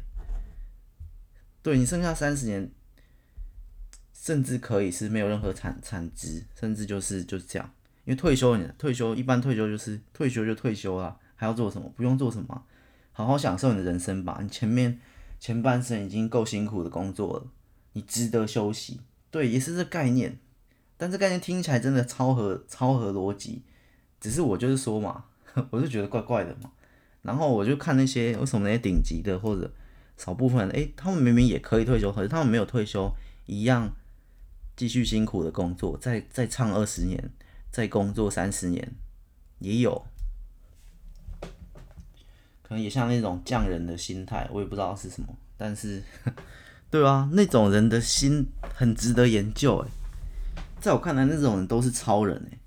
[1.61, 2.71] 对，你剩下三十年，
[4.13, 7.69] 甚至可以是没有任何产产值，甚至就是就是这样，
[8.05, 11.91] 因为退休你退休一般退休就是退休就退休了，还要做什么？
[11.95, 12.65] 不用做什么，
[13.11, 14.39] 好好享受你的人生吧。
[14.41, 14.99] 你前面
[15.39, 17.47] 前半生已经够辛苦的工作了，
[17.91, 19.01] 你值得休息。
[19.29, 20.39] 对，也是这概念。
[20.95, 23.63] 但这概念听起来真的超合超合逻辑，
[24.21, 25.25] 只是我就是说嘛，
[25.69, 26.71] 我就觉得怪怪的嘛。
[27.21, 29.71] 然后我就看那些为什么那些顶级的或者
[30.17, 33.09] 少部分，诶，他们明明也可以退休，可是他们没有退休，
[33.45, 33.95] 一样
[34.75, 37.31] 继续辛苦的工作，再再唱二十年，
[37.71, 38.91] 再工作三十年，
[39.59, 40.05] 也有，
[42.61, 46.03] 可能也像那种匠人的心态，我也不知道是什么，但是，
[46.91, 49.87] 对啊，那种人的心很值得研究诶，
[50.81, 52.59] 在我看来，那种人都是超人诶，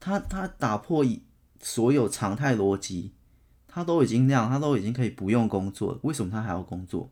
[0.00, 1.22] 他他打破一
[1.60, 3.12] 所有常态逻辑，
[3.66, 7.10] 他都已经那样，他都已经可以不用工作，为什么他还要工作？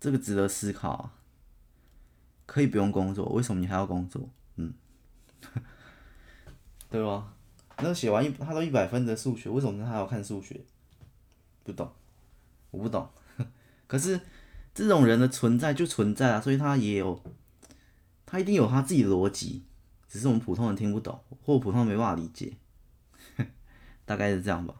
[0.00, 1.14] 这个值得思考啊。
[2.46, 4.28] 可以不用工作，为什么你还要工作？
[4.56, 4.74] 嗯。
[6.90, 7.32] 对吧？
[7.78, 10.60] 那写完一他都一百分的数学，为什么他还要看数学？
[11.64, 11.90] 不懂，
[12.70, 13.08] 我不懂。
[13.88, 14.20] 可是
[14.74, 17.20] 这种人的存在就存在啊，所以他也有，
[18.26, 19.64] 他一定有他自己的逻辑，
[20.06, 22.52] 只是我们普通人听不懂，或普通人没办法理解。
[24.04, 24.74] 大概是这样吧。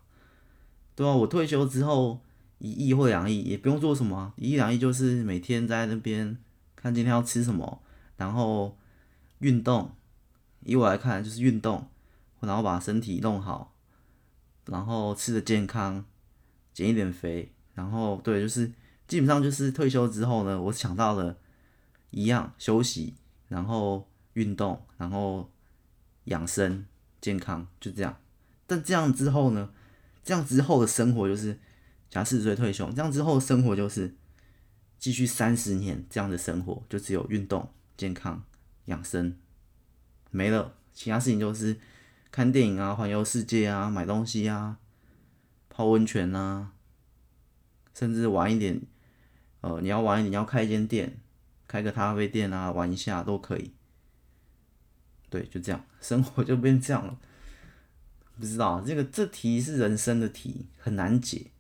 [0.94, 2.20] 对啊，我退休之后
[2.58, 6.36] 一亿或两亿也不用做什么啊，一亿两亿就是每天在那边
[6.76, 7.82] 看今天要吃什么，
[8.16, 8.76] 然后
[9.38, 9.90] 运动。
[10.60, 11.88] 以我来看，就是运动。
[12.40, 13.74] 然后把身体弄好，
[14.66, 16.04] 然后吃的健康，
[16.74, 18.70] 减一点肥，然后对，就是
[19.08, 21.38] 基本上就是退休之后呢，我想到了
[22.10, 23.14] 一样休息，
[23.48, 25.50] 然后运动，然后
[26.24, 26.84] 养生
[27.18, 28.14] 健康，就这样。
[28.66, 29.70] 但这样之后呢，
[30.22, 31.58] 这样之后的生活就是，
[32.10, 34.14] 假四十岁退休，这样之后的生活就是
[34.98, 38.42] 继续三十年这样的生活，就只有运动、健康、
[38.86, 39.36] 养生，
[40.30, 41.76] 没了，其他事情就是。
[42.30, 44.78] 看电影啊，环游世界啊，买东西啊，
[45.68, 46.72] 泡温泉啊，
[47.94, 48.82] 甚至玩一点，
[49.60, 51.20] 呃，你要玩一点，你要开一间店，
[51.68, 53.72] 开个咖啡店啊，玩一下都可以。
[55.30, 57.16] 对，就这样，生活就变这样了。
[58.38, 61.52] 不知道这个这题是人生的题，很难解。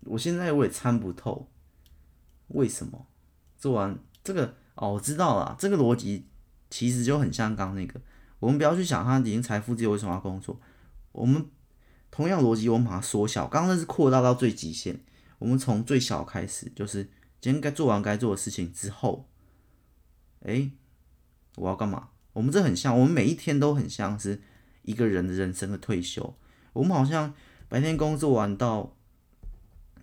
[0.00, 1.48] 我现在我也参不透，
[2.48, 3.06] 为什么
[3.56, 4.54] 做完这个？
[4.74, 6.26] 哦，我知道了，这个逻辑
[6.68, 8.00] 其实就很像刚那个。
[8.38, 10.60] 我们不要去想他已经财富自由为什么要工作。
[11.12, 11.46] 我们
[12.10, 13.46] 同样逻辑，我们把它缩小。
[13.46, 15.00] 刚刚那是扩大到最极限。
[15.38, 17.04] 我们从最小开始，就是
[17.40, 19.28] 今天该做完该做的事情之后，
[20.40, 20.70] 哎，
[21.56, 22.10] 我要干嘛？
[22.34, 24.42] 我们这很像，我们每一天都很像是
[24.86, 26.34] 一个人的人生的退休。
[26.72, 27.34] 我们好像
[27.68, 28.96] 白天工作完到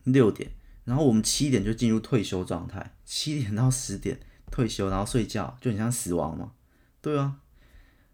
[0.03, 0.51] 六点，
[0.85, 4.19] 然后我们七点就进入退休状态，七点到十点
[4.51, 6.53] 退休，然后睡觉，就很像死亡嘛。
[7.01, 7.39] 对啊。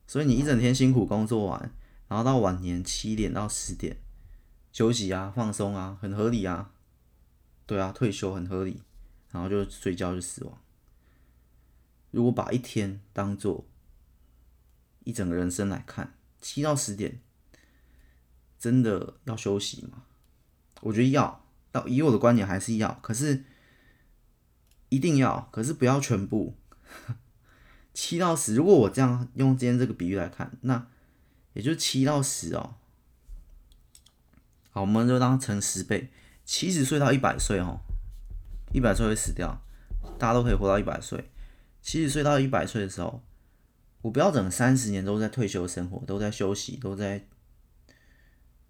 [0.08, 1.72] 所以你一整天辛苦工作完，
[2.08, 3.98] 然后到晚年七点到十点
[4.72, 6.72] 休息啊、放松啊，很合理啊。
[7.66, 8.82] 对啊，退休很合理，
[9.32, 10.58] 然后就睡觉就死亡。
[12.10, 13.68] 如果把一天当做
[15.04, 17.20] 一整个人生来看，七到十点
[18.58, 20.04] 真的要休息吗？
[20.82, 23.44] 我觉得要，到以我的观点还是要，可是
[24.90, 26.56] 一定要，可是不要全部。
[27.94, 30.88] 七到十，如果我这样用今天这个比喻来看，那
[31.54, 32.76] 也就七到十哦。
[34.72, 36.10] 好，我们就当乘十倍，
[36.46, 37.82] 七十岁到一百岁哦，
[38.74, 39.62] 一百岁会死掉，
[40.18, 41.30] 大家都可以活到一百岁。
[41.82, 43.24] 七十岁到一百岁的时候，
[44.02, 47.28] 我不要整三十年都在退休生活，都在休息，都在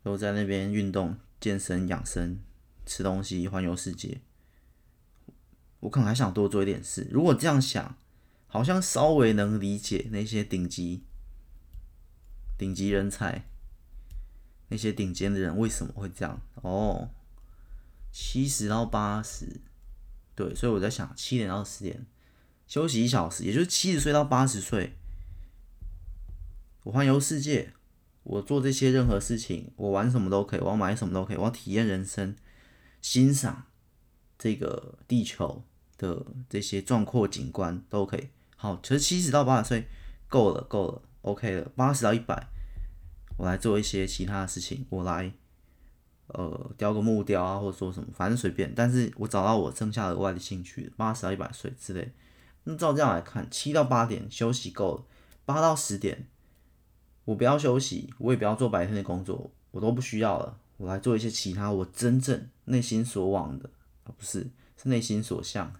[0.03, 2.39] 都在那边运动、健身、养生、
[2.85, 4.21] 吃东西、环游世界。
[5.81, 7.07] 我可能还想多做一点事。
[7.11, 7.97] 如果这样想。
[8.51, 11.03] 好像稍微能理解那些顶级、
[12.57, 13.47] 顶级人才，
[14.69, 17.11] 那些顶尖的人为什么会这样哦。
[18.11, 19.61] 七十到八十，
[20.33, 22.07] 对，所以我在想，七点到十点
[22.65, 24.95] 休息一小时，也就是七十岁到八十岁，
[26.83, 27.73] 我环游世界，
[28.23, 32.35] 我做这些任何事情，我玩什么都可以，我要买什么都可以，我要体验人生，
[33.01, 33.65] 欣赏
[34.37, 35.63] 这个地球
[35.97, 38.29] 的这些壮阔景观都可以。
[38.55, 39.87] 好，其实七十到八十岁
[40.27, 41.71] 够了，够了，OK 了。
[41.75, 42.47] 八十到一百，
[43.37, 45.31] 我来做一些其他的事情，我来
[46.27, 48.73] 呃雕个木雕啊，或者说什么，反正随便。
[48.75, 52.13] 但是我找到我剩下额外的兴趣，八十到一百岁之类。
[52.63, 55.05] 那照这样来看，七到八点休息够了，
[55.45, 56.27] 八到十点
[57.29, 60.57] 我不要休息，我也不要做白天的工作，我都不需要了。
[60.77, 63.69] 我来做一些其他我真正内心所往的，
[64.05, 65.71] 而不是是内心所向。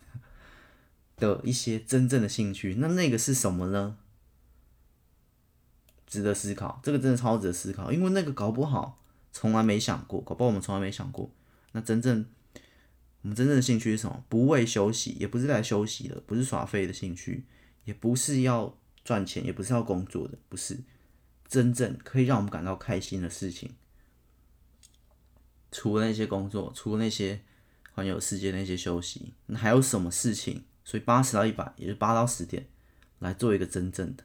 [1.17, 3.97] 的一些真正的兴趣，那那个是什么呢？
[6.05, 11.31] 值得思考，这个真的超值得思考，因为那个搞不好从来没想过，搞不好我们从来没想过。
[11.71, 12.23] 那真正
[13.23, 14.23] 我们真正的兴趣是什么？
[14.29, 17.45] 不为休息，也不是来休息的，不是耍废的兴趣，
[17.85, 20.79] 也不是要赚钱，也不是要工作的，不是
[21.49, 23.73] 真正可以让我们感到开心的事情。
[25.71, 27.41] 除了那些工作，除了那些
[27.93, 30.63] 环游世界那些休息，那还有什么事情？
[30.83, 32.65] 所以八十到一百，也是八到十点，
[33.19, 34.23] 来做一个真正的，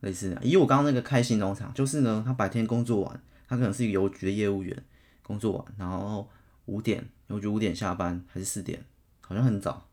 [0.00, 4.84] 类似，以我刚刚那个开心农场，就是呢，他白天工作完，他可能是一个邮局的业务员，
[5.22, 6.30] 工作完，然后
[6.64, 8.82] 五点邮局五点下班还是四点，
[9.20, 9.86] 好像很早，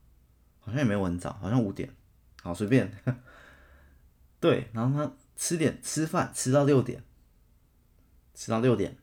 [0.62, 1.94] 好像也没有很早，好像五点，
[2.42, 2.90] 好随便，
[4.40, 7.04] 对，然后他吃点吃饭吃到六点，
[8.34, 8.98] 吃到六点，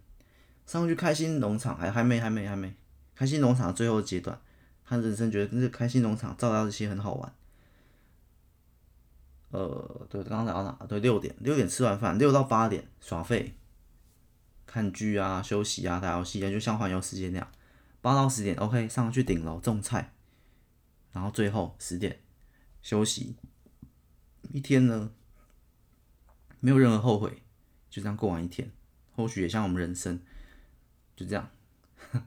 [0.67, 2.75] 上去开心农场还还没还没还没，
[3.15, 4.41] 开心农场最后阶段，
[4.85, 7.35] 他人生觉得这个开心农场照料这些很好玩。
[9.51, 10.87] 呃，对，刚刚聊到哪？
[10.87, 13.57] 对，六点，六点吃完饭，六到八点耍废，
[14.65, 17.53] 看剧啊，休息啊，打游戏啊，就像环游世界那样。
[18.01, 20.15] 八到十点，OK，上去顶楼种菜，
[21.13, 22.21] 然后最后十点
[22.81, 23.37] 休息。
[24.53, 25.11] 一天呢，
[26.61, 27.43] 没有任何后悔，
[27.89, 28.71] 就这样过完一天。
[29.17, 30.21] 或许也像我们人生，
[31.17, 31.51] 就这样，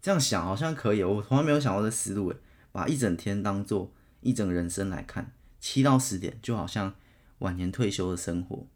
[0.00, 1.02] 这样想好像可以。
[1.02, 2.36] 我从来没有想过这思路，诶，
[2.72, 5.32] 把一整天当做一整人生来看。
[5.60, 6.94] 七到十点，就好像
[7.38, 8.66] 晚年退休的生活。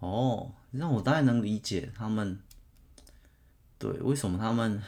[0.00, 2.40] 哦，让我大概能理解他们，
[3.78, 4.82] 对，为什么他们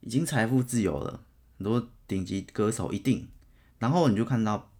[0.00, 1.24] 已经财富自由了，
[1.58, 3.28] 很多顶级歌手一定，
[3.78, 4.72] 然后你就看到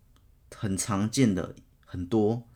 [0.57, 1.55] 很常见的
[1.85, 2.49] 很多，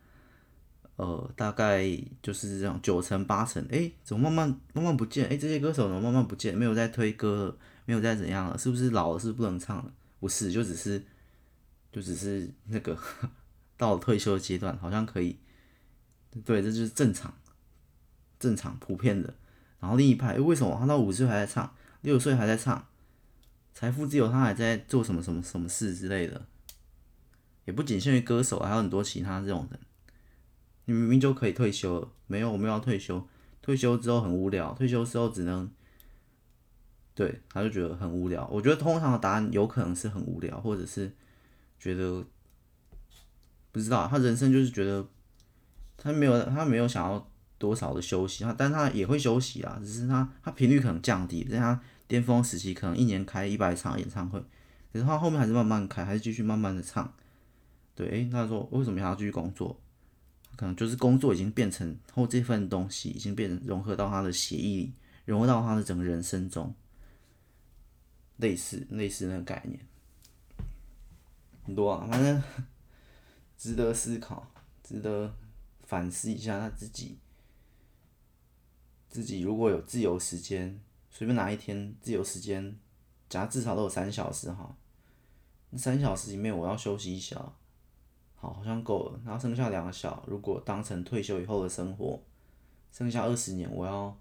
[0.97, 1.85] 呃，大概
[2.23, 5.27] 就是这样九成八成，哎，怎么慢慢慢慢不见？
[5.29, 6.57] 哎，这些歌手怎么慢慢不见？
[6.57, 8.59] 没有在推歌，没有在怎样了？
[8.59, 9.19] 是不是老了？
[9.19, 9.93] 是不能唱了？
[10.21, 11.05] 不是，就只是。
[11.93, 12.99] 就只是那个
[13.77, 15.39] 到了退休的阶段，好像可以，
[16.45, 17.33] 对，这就是正常、
[18.41, 19.33] 正常、普遍的。
[19.79, 22.85] 然后另一派，为什么他到五十岁还在唱，六十岁还在唱，
[23.73, 26.45] 财富自由，他还在做什么什么什么事之类的？
[27.65, 29.79] 也不仅限于歌手，还有很多其他这种人。
[30.87, 33.27] 你明明就可以退休了，没有，我们要退休，
[33.63, 35.71] 退休之后很无聊，退休之后只能，
[37.15, 38.47] 对，他就觉得很无聊。
[38.53, 41.13] 我觉得通常的答案有可能是很无聊，或者是。
[41.77, 42.25] 觉得
[43.71, 45.07] 不知道，他人生就是觉得
[45.99, 54.41] 他没有他没有想要多少的休息，他但他也会休息啊，只是他他频率可能降低，在他巅峰时期可能一年开一百场演唱会，
[54.91, 57.13] 可是他后面还是慢慢开，还是继续慢慢的唱。
[57.95, 59.79] 对，诶，他说为什么还要继续工作？
[60.57, 64.93] 可能就是工作已经变成或这份东西已经变成融合到他的血液里，
[65.25, 66.75] 融合到他的整个人生中，
[68.37, 69.81] 类似类似那个概念。
[71.65, 72.43] 很多啊，反正
[73.57, 74.47] 值得思考，
[74.83, 75.35] 值得
[75.83, 77.19] 反思一下他自己。
[79.09, 82.77] 自己如果有自由时间，随便哪一天自由时间，
[83.29, 84.77] 假至少都有三小时哈，
[85.71, 87.57] 那三小时里面我要休息一小，
[88.45, 89.21] 好，好像够了。
[89.25, 92.21] 然后剩下两个小，如果当成退休以后的生活，
[92.93, 94.17] 剩下二十年我要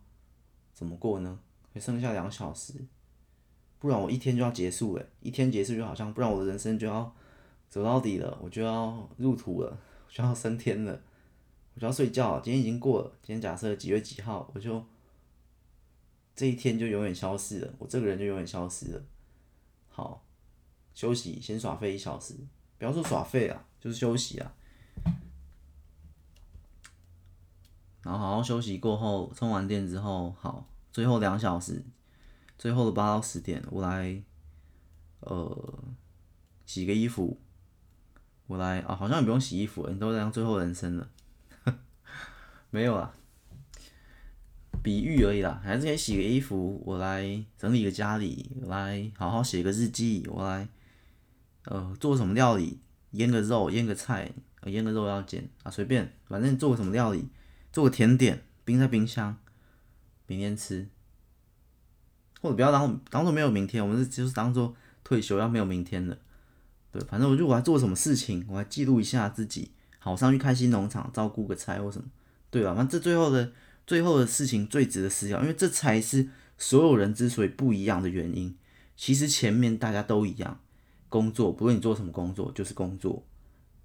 [0.74, 1.40] 怎么过呢？
[1.74, 2.74] 还剩下两小时，
[3.80, 7.14] 不然我一天就要结束了，一天结束就好像，不然我的人生就要。
[7.70, 9.76] 走到底了，我就要入土了，
[10.08, 11.02] 就要升天了，
[11.74, 12.42] 我就要睡觉了。
[12.44, 14.86] 今天已经过了，今天假设几月几号，我就
[16.36, 19.04] 这一天就永远消失了，我这个人就永远消失了。
[19.90, 20.24] 好，
[20.94, 22.36] 休息，先耍废一小时，
[22.84, 24.52] 不要说耍废啊，就是休息啊。
[28.02, 31.82] 然后好好休息过后，充完电之后，好，最后两小时，
[32.58, 34.22] 最后的八到十点，我来，
[35.22, 35.84] 呃，
[36.66, 37.40] 洗个衣服。
[38.48, 41.10] 我来啊，好像也不用洗衣服，你都这样最后人生了，
[42.70, 43.14] 没有啦，
[44.84, 46.84] 比喻而已啦，还是可以洗个衣服。
[46.86, 50.68] 我来整理个家里，我来好好写个日记，我来
[51.66, 52.80] 呃做什么料理，
[53.12, 54.32] 腌个肉，腌个菜，
[54.66, 57.28] 腌个肉要煎啊，随便，反正做个什么料理，
[57.72, 59.38] 做个甜点，冰在冰箱，
[60.28, 60.88] 明天吃，
[62.42, 66.18] 或者不要当当做没有明天，我们是就是当做退休要没有明天的。
[66.92, 69.72] 对，反正我就我还做什么事情，我还记录一下自己。
[69.98, 72.06] 好，我上去开心农场照顾个菜或什么，
[72.52, 72.76] 对吧？
[72.76, 73.52] 反正这最后的
[73.88, 78.56] 最后的事情最值得思考，因为这才是所有人之所以不一样的原因。
[78.96, 80.60] 其实前面大家都一样，
[81.14, 83.24] 工作不论你做什么工作就是工作，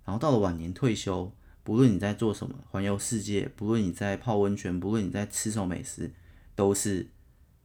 [0.03, 1.31] 然后到了晚年退休，
[1.62, 6.14] 不论你在做什么，环游世界，不论你在泡温泉，不论你在吃什么美食，
[6.55, 7.11] 都是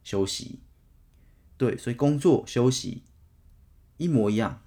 [0.04, 0.60] 休息。
[1.56, 3.04] 对，所以工作休息
[3.96, 4.62] 一模一样。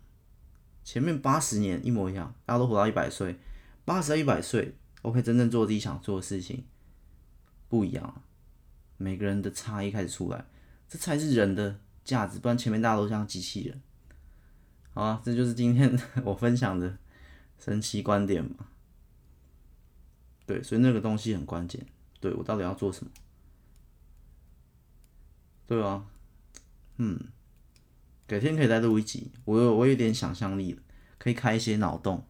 [0.82, 3.38] 前面八十年一模一样，大家都活到一百岁，
[3.84, 6.64] 八十到一百岁，OK，真正做自己想做的事情
[7.68, 8.22] 不一样，
[8.96, 10.46] 每个人的差异开始出来，
[10.88, 13.82] 这才是人的价值，不然前面大家都像机器人。
[14.96, 15.94] 好啊，这就是今天
[16.24, 16.96] 我分享的
[17.58, 18.68] 神奇观点嘛。
[20.46, 21.84] 对，所以那个东西很关键，
[22.18, 23.10] 对，我到底要做什么？
[25.66, 26.06] 对啊，
[26.96, 27.20] 嗯。
[28.26, 30.80] 改天可以再录一集，我有我有点想象力，
[31.18, 32.26] 可以开一些脑洞，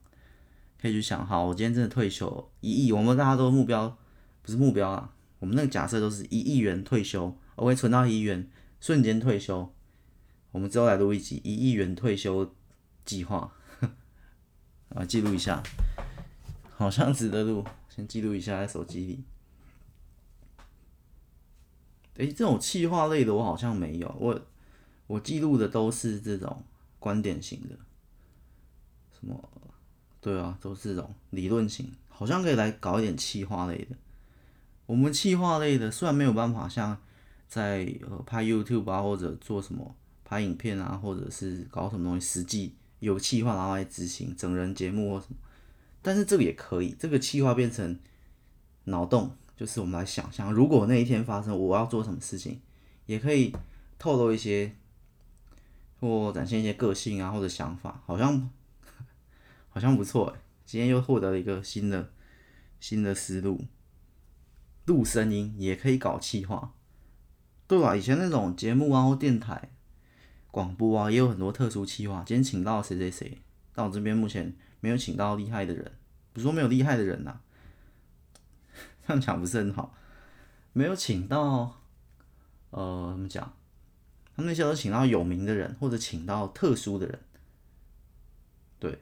[0.81, 3.97] 可以去想，好，我今天真的退休一亿，我们大家都目标
[4.43, 8.51] 不是目标啊，我们那个假设都是一亿元退休，我会存到一亿元，
[8.81, 9.73] 瞬间退休。
[10.57, 12.51] 我们之后来录一集一亿元退休
[13.05, 13.53] 计划，
[14.89, 15.63] 啊，记录一下，
[16.75, 19.23] 好像值得录，先记录一下在手机里。
[22.15, 24.41] 诶，这种企划类的我好像没有，我
[25.07, 26.65] 我记录的都是这种
[26.99, 27.77] 观点型的，
[29.13, 29.51] 什么？
[30.23, 33.95] 对啊，都是这种理论型，好像可以来搞一点企划类的。
[34.87, 36.99] 我们企划类的虽然没有办法像
[37.47, 39.95] 在呃拍 YouTube 啊，或者做什么。
[40.29, 45.37] 拍影片啊，或者是搞什么东西，实际有企划然后来执行整人节目或什么，
[46.03, 47.97] 但是这个也可以，这个企划变成
[48.87, 52.61] 脑洞，就是我们来想象，如果那一天发生，我要做什么事情，
[53.07, 53.55] 也可以
[54.01, 54.75] 透露一些
[56.01, 58.51] 或展现一些个性啊或者想法，好像
[59.69, 62.11] 好像不错诶，今天又获得了一个新的
[62.81, 63.65] 新的思路，
[64.87, 66.75] 录声音也可以搞企划，
[67.69, 67.95] 对吧？
[67.95, 69.71] 以前那种节目啊或电台。
[70.57, 72.25] 广播啊，也有很多特殊企划。
[72.27, 73.43] 今天请到谁谁谁，
[73.75, 75.93] 但我这边目前没有请到厉害的人。
[76.33, 77.41] 不是说没有厉害的人呐、
[79.07, 79.95] 这样讲不是很好。
[80.73, 81.83] 没有请到，
[82.71, 83.55] 呃，怎么讲？
[84.35, 87.21] 他们那些都请到有名的人，或者请到特殊的人。
[88.79, 88.99] 对。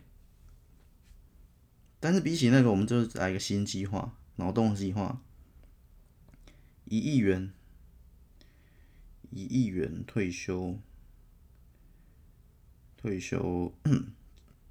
[2.01, 5.21] 但是比起那个，我们就来一个新计划，脑洞计划，
[6.87, 7.53] 一亿元，
[9.31, 10.81] 一亿元退休。
[13.05, 13.71] 退休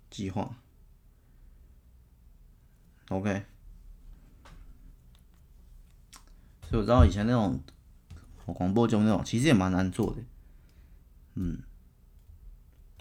[0.09, 0.55] 计划
[3.09, 3.45] ，OK。
[6.67, 7.63] 所以我知道以前那种
[8.47, 10.21] 广播中那种，其实也蛮难做的，
[11.35, 11.61] 嗯。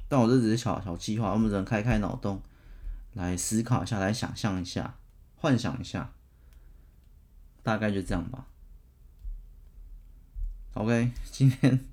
[0.06, 2.42] 但我这只是小小计划，我们只能开开脑洞，
[3.14, 4.98] 来思考一下，来想象一下，
[5.36, 6.12] 幻想一下，
[7.62, 8.46] 大概就这样吧。
[10.74, 11.86] OK，今天。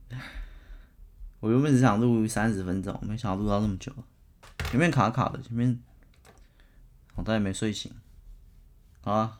[1.40, 3.94] 我原本只想录三十分钟，没想到录到这么久，
[4.70, 5.80] 前面卡卡的，前面
[7.16, 7.90] 我大概没睡醒。
[9.00, 9.40] 好啊，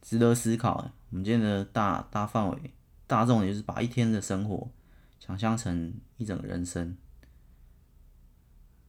[0.00, 0.92] 值得思考。
[1.10, 2.74] 我们今天的大大范围、
[3.06, 4.70] 大重点就是把一天的生活
[5.18, 6.96] 想象成一整个人生。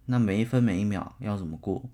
[0.06, 1.90] 那每一分每一秒要怎么过？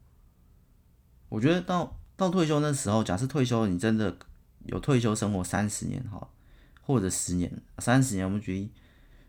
[1.30, 4.18] 我觉得到到退休那时候，假设退休你真的
[4.66, 6.30] 有退休生活三十年哈，
[6.82, 8.72] 或者十年、三十年，我们举例。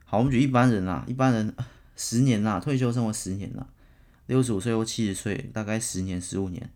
[0.05, 1.55] 好，我们举一般人啊，一般人
[1.97, 3.67] 十年啦，退休生活十年啦，
[4.27, 6.71] 六十五岁或七十岁，大概十年、十五年。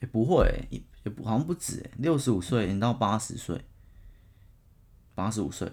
[0.00, 3.64] 也、不会、也不好像不止哎，六十五岁你到八十岁，
[5.14, 5.72] 八十五岁，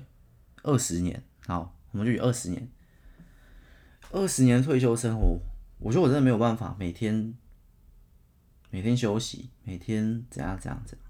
[0.63, 1.21] 二十年。
[1.45, 2.69] 好，我们就举二十年，
[4.11, 5.39] 二十年退休生活，
[5.79, 7.33] 我觉得我真的没有办法每天
[8.69, 11.07] 每天休息，每天怎样怎样怎样。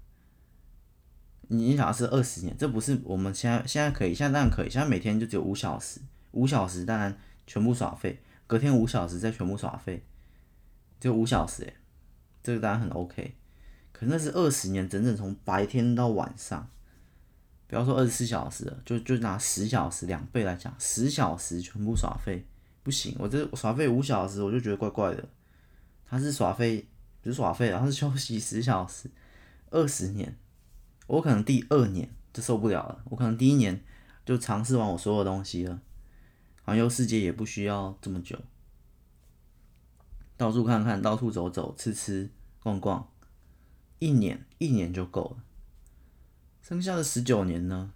[1.58, 6.00] 你想要是二十年，这不是我们现在现在可以，现在当然可以，现在每天就只有五小时，
[6.32, 10.02] 五小时当然全部耍废，隔天五小时再全部耍废，
[11.00, 11.74] 就五小时诶，
[12.42, 13.34] 这个当然很 OK。
[13.92, 16.68] 可那是二十年，整整从白天到晚上，
[17.66, 22.44] 不要说二十四小时了，就就拿十小时两倍来讲，十小时全部耍废
[22.82, 25.28] 不行，我这耍废五小时我就觉得怪怪的，
[26.08, 26.86] 他是耍废
[27.22, 29.10] 不是耍废，然后是休息十小时，
[29.70, 30.36] 二十年。
[31.06, 33.84] 我可能第二年就受不了了，我可能第一年
[34.24, 35.80] 就尝试完我所有东西了，
[36.62, 38.40] 环游世界也不需要这么久，
[40.38, 42.30] 到处看看，到处走走，吃吃
[42.62, 43.08] 逛逛，
[43.98, 45.44] 一年一年就够了。
[46.62, 47.92] 剩下的十九年呢，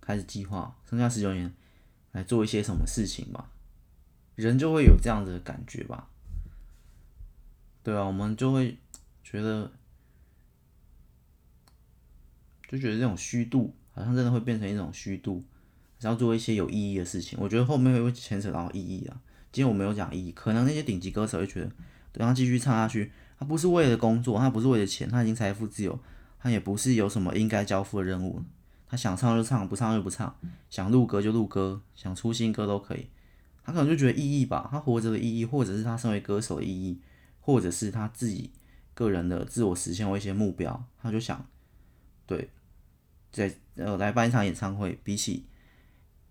[0.00, 1.54] 开始计划，剩下十九年
[2.12, 3.50] 来做一些什么事情吧，
[4.34, 6.10] 人就会有这样子的感觉吧，
[7.82, 8.76] 对啊，我们就会
[9.24, 9.72] 觉得。
[12.70, 15.42] 就觉得这种虚度，好像真的会变成一种虚度，
[16.02, 17.36] 要做一些有意义的事情。
[17.42, 19.20] 我觉得后面会牵扯到意义啊。
[19.50, 21.66] 今天我没有讲意义，可能那些顶级歌手会觉得，
[22.12, 25.98] 等他继续唱下去，他不是为了工作，他不是为了钱，他已经财富自由，
[26.38, 28.40] 他也不是有什么应该交付的任务，
[28.86, 30.32] 他想唱就唱，不唱就不唱，
[30.68, 33.08] 想录歌就录歌，想出新歌都可以。
[33.64, 37.00] 他可能就觉得意义吧，他活着的意义，或者是他身为歌手的意义，
[37.40, 38.52] 或者是他自己
[38.94, 41.44] 个人的自我实现或一些目标，他就想，
[42.26, 42.48] 对。
[43.32, 45.46] 在呃来办一场演唱会，比起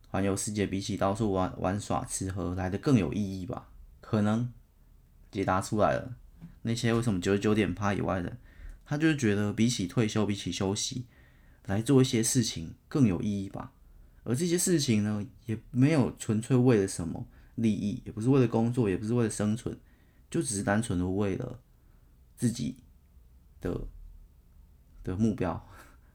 [0.09, 3.69] 环游世界，比起到处玩玩耍吃喝来的更有意义吧？
[4.01, 4.51] 可能
[5.31, 6.15] 解答出来了。
[6.63, 8.37] 那些为什么九十九点趴以外的，
[8.85, 11.05] 他就是觉得比起退休，比起休息，
[11.65, 13.71] 来做一些事情更有意义吧？
[14.23, 17.25] 而这些事情呢，也没有纯粹为了什么
[17.55, 19.77] 利益，也不是为了工作，也不是为了生存，
[20.29, 21.59] 就只是单纯的为了
[22.35, 22.75] 自己
[23.61, 23.87] 的
[25.03, 25.65] 的目标、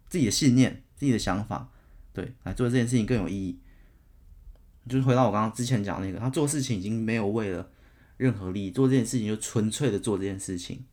[0.09, 1.70] 自己的信念、自己的想法，
[2.12, 3.59] 对，来做这件事情更有意义。
[4.88, 7.70] 就是回到我刚刚之前讲那个，他做事情已经没有为了
[8.16, 10.84] 任何利益，做这件事情就纯粹的做这件事情。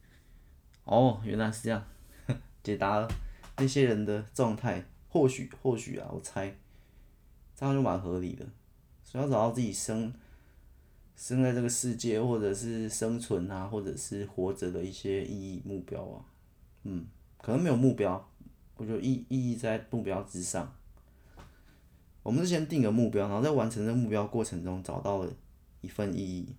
[0.83, 1.85] 哦，原来是这样，
[2.63, 3.07] 解答了
[3.57, 4.85] 那些人的状态。
[5.13, 6.55] 或许，或许啊，我猜
[7.53, 8.45] 这样就蛮合理的。
[9.03, 10.13] 所以要找到自己生
[11.17, 16.23] 生在这个世界，或者是生存啊，或者是活着的一些意义目标啊，
[16.83, 17.05] 嗯，
[17.41, 18.30] 可能没有目标，
[18.81, 20.73] 我觉得意意义在目标之上。
[22.23, 25.31] 我们是先定个目标，然后在完成这个目标过程中找到了
[25.81, 26.55] 一份意义。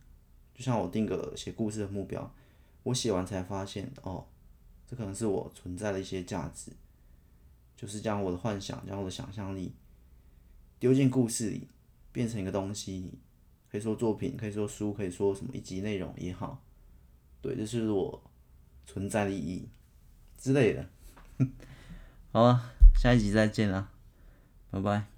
[0.55, 2.33] 就像我定个写故事的目标，
[2.85, 4.25] 我写完才发现，哦，
[4.87, 6.70] 这可能是我存在的一些价值，
[7.77, 9.73] 就是将我的幻想，将我的想象力
[10.79, 11.66] 丢进故事里，
[12.12, 13.18] 变成一个东西，
[13.68, 16.62] 可以说作品，可以说书，可以说什么一集内容也好，
[17.41, 18.23] 对，这是我
[18.87, 19.68] 存在的意义
[20.39, 20.89] 之类的。
[22.33, 23.89] 好啊，下一集再见了，
[24.70, 25.12] 拜拜。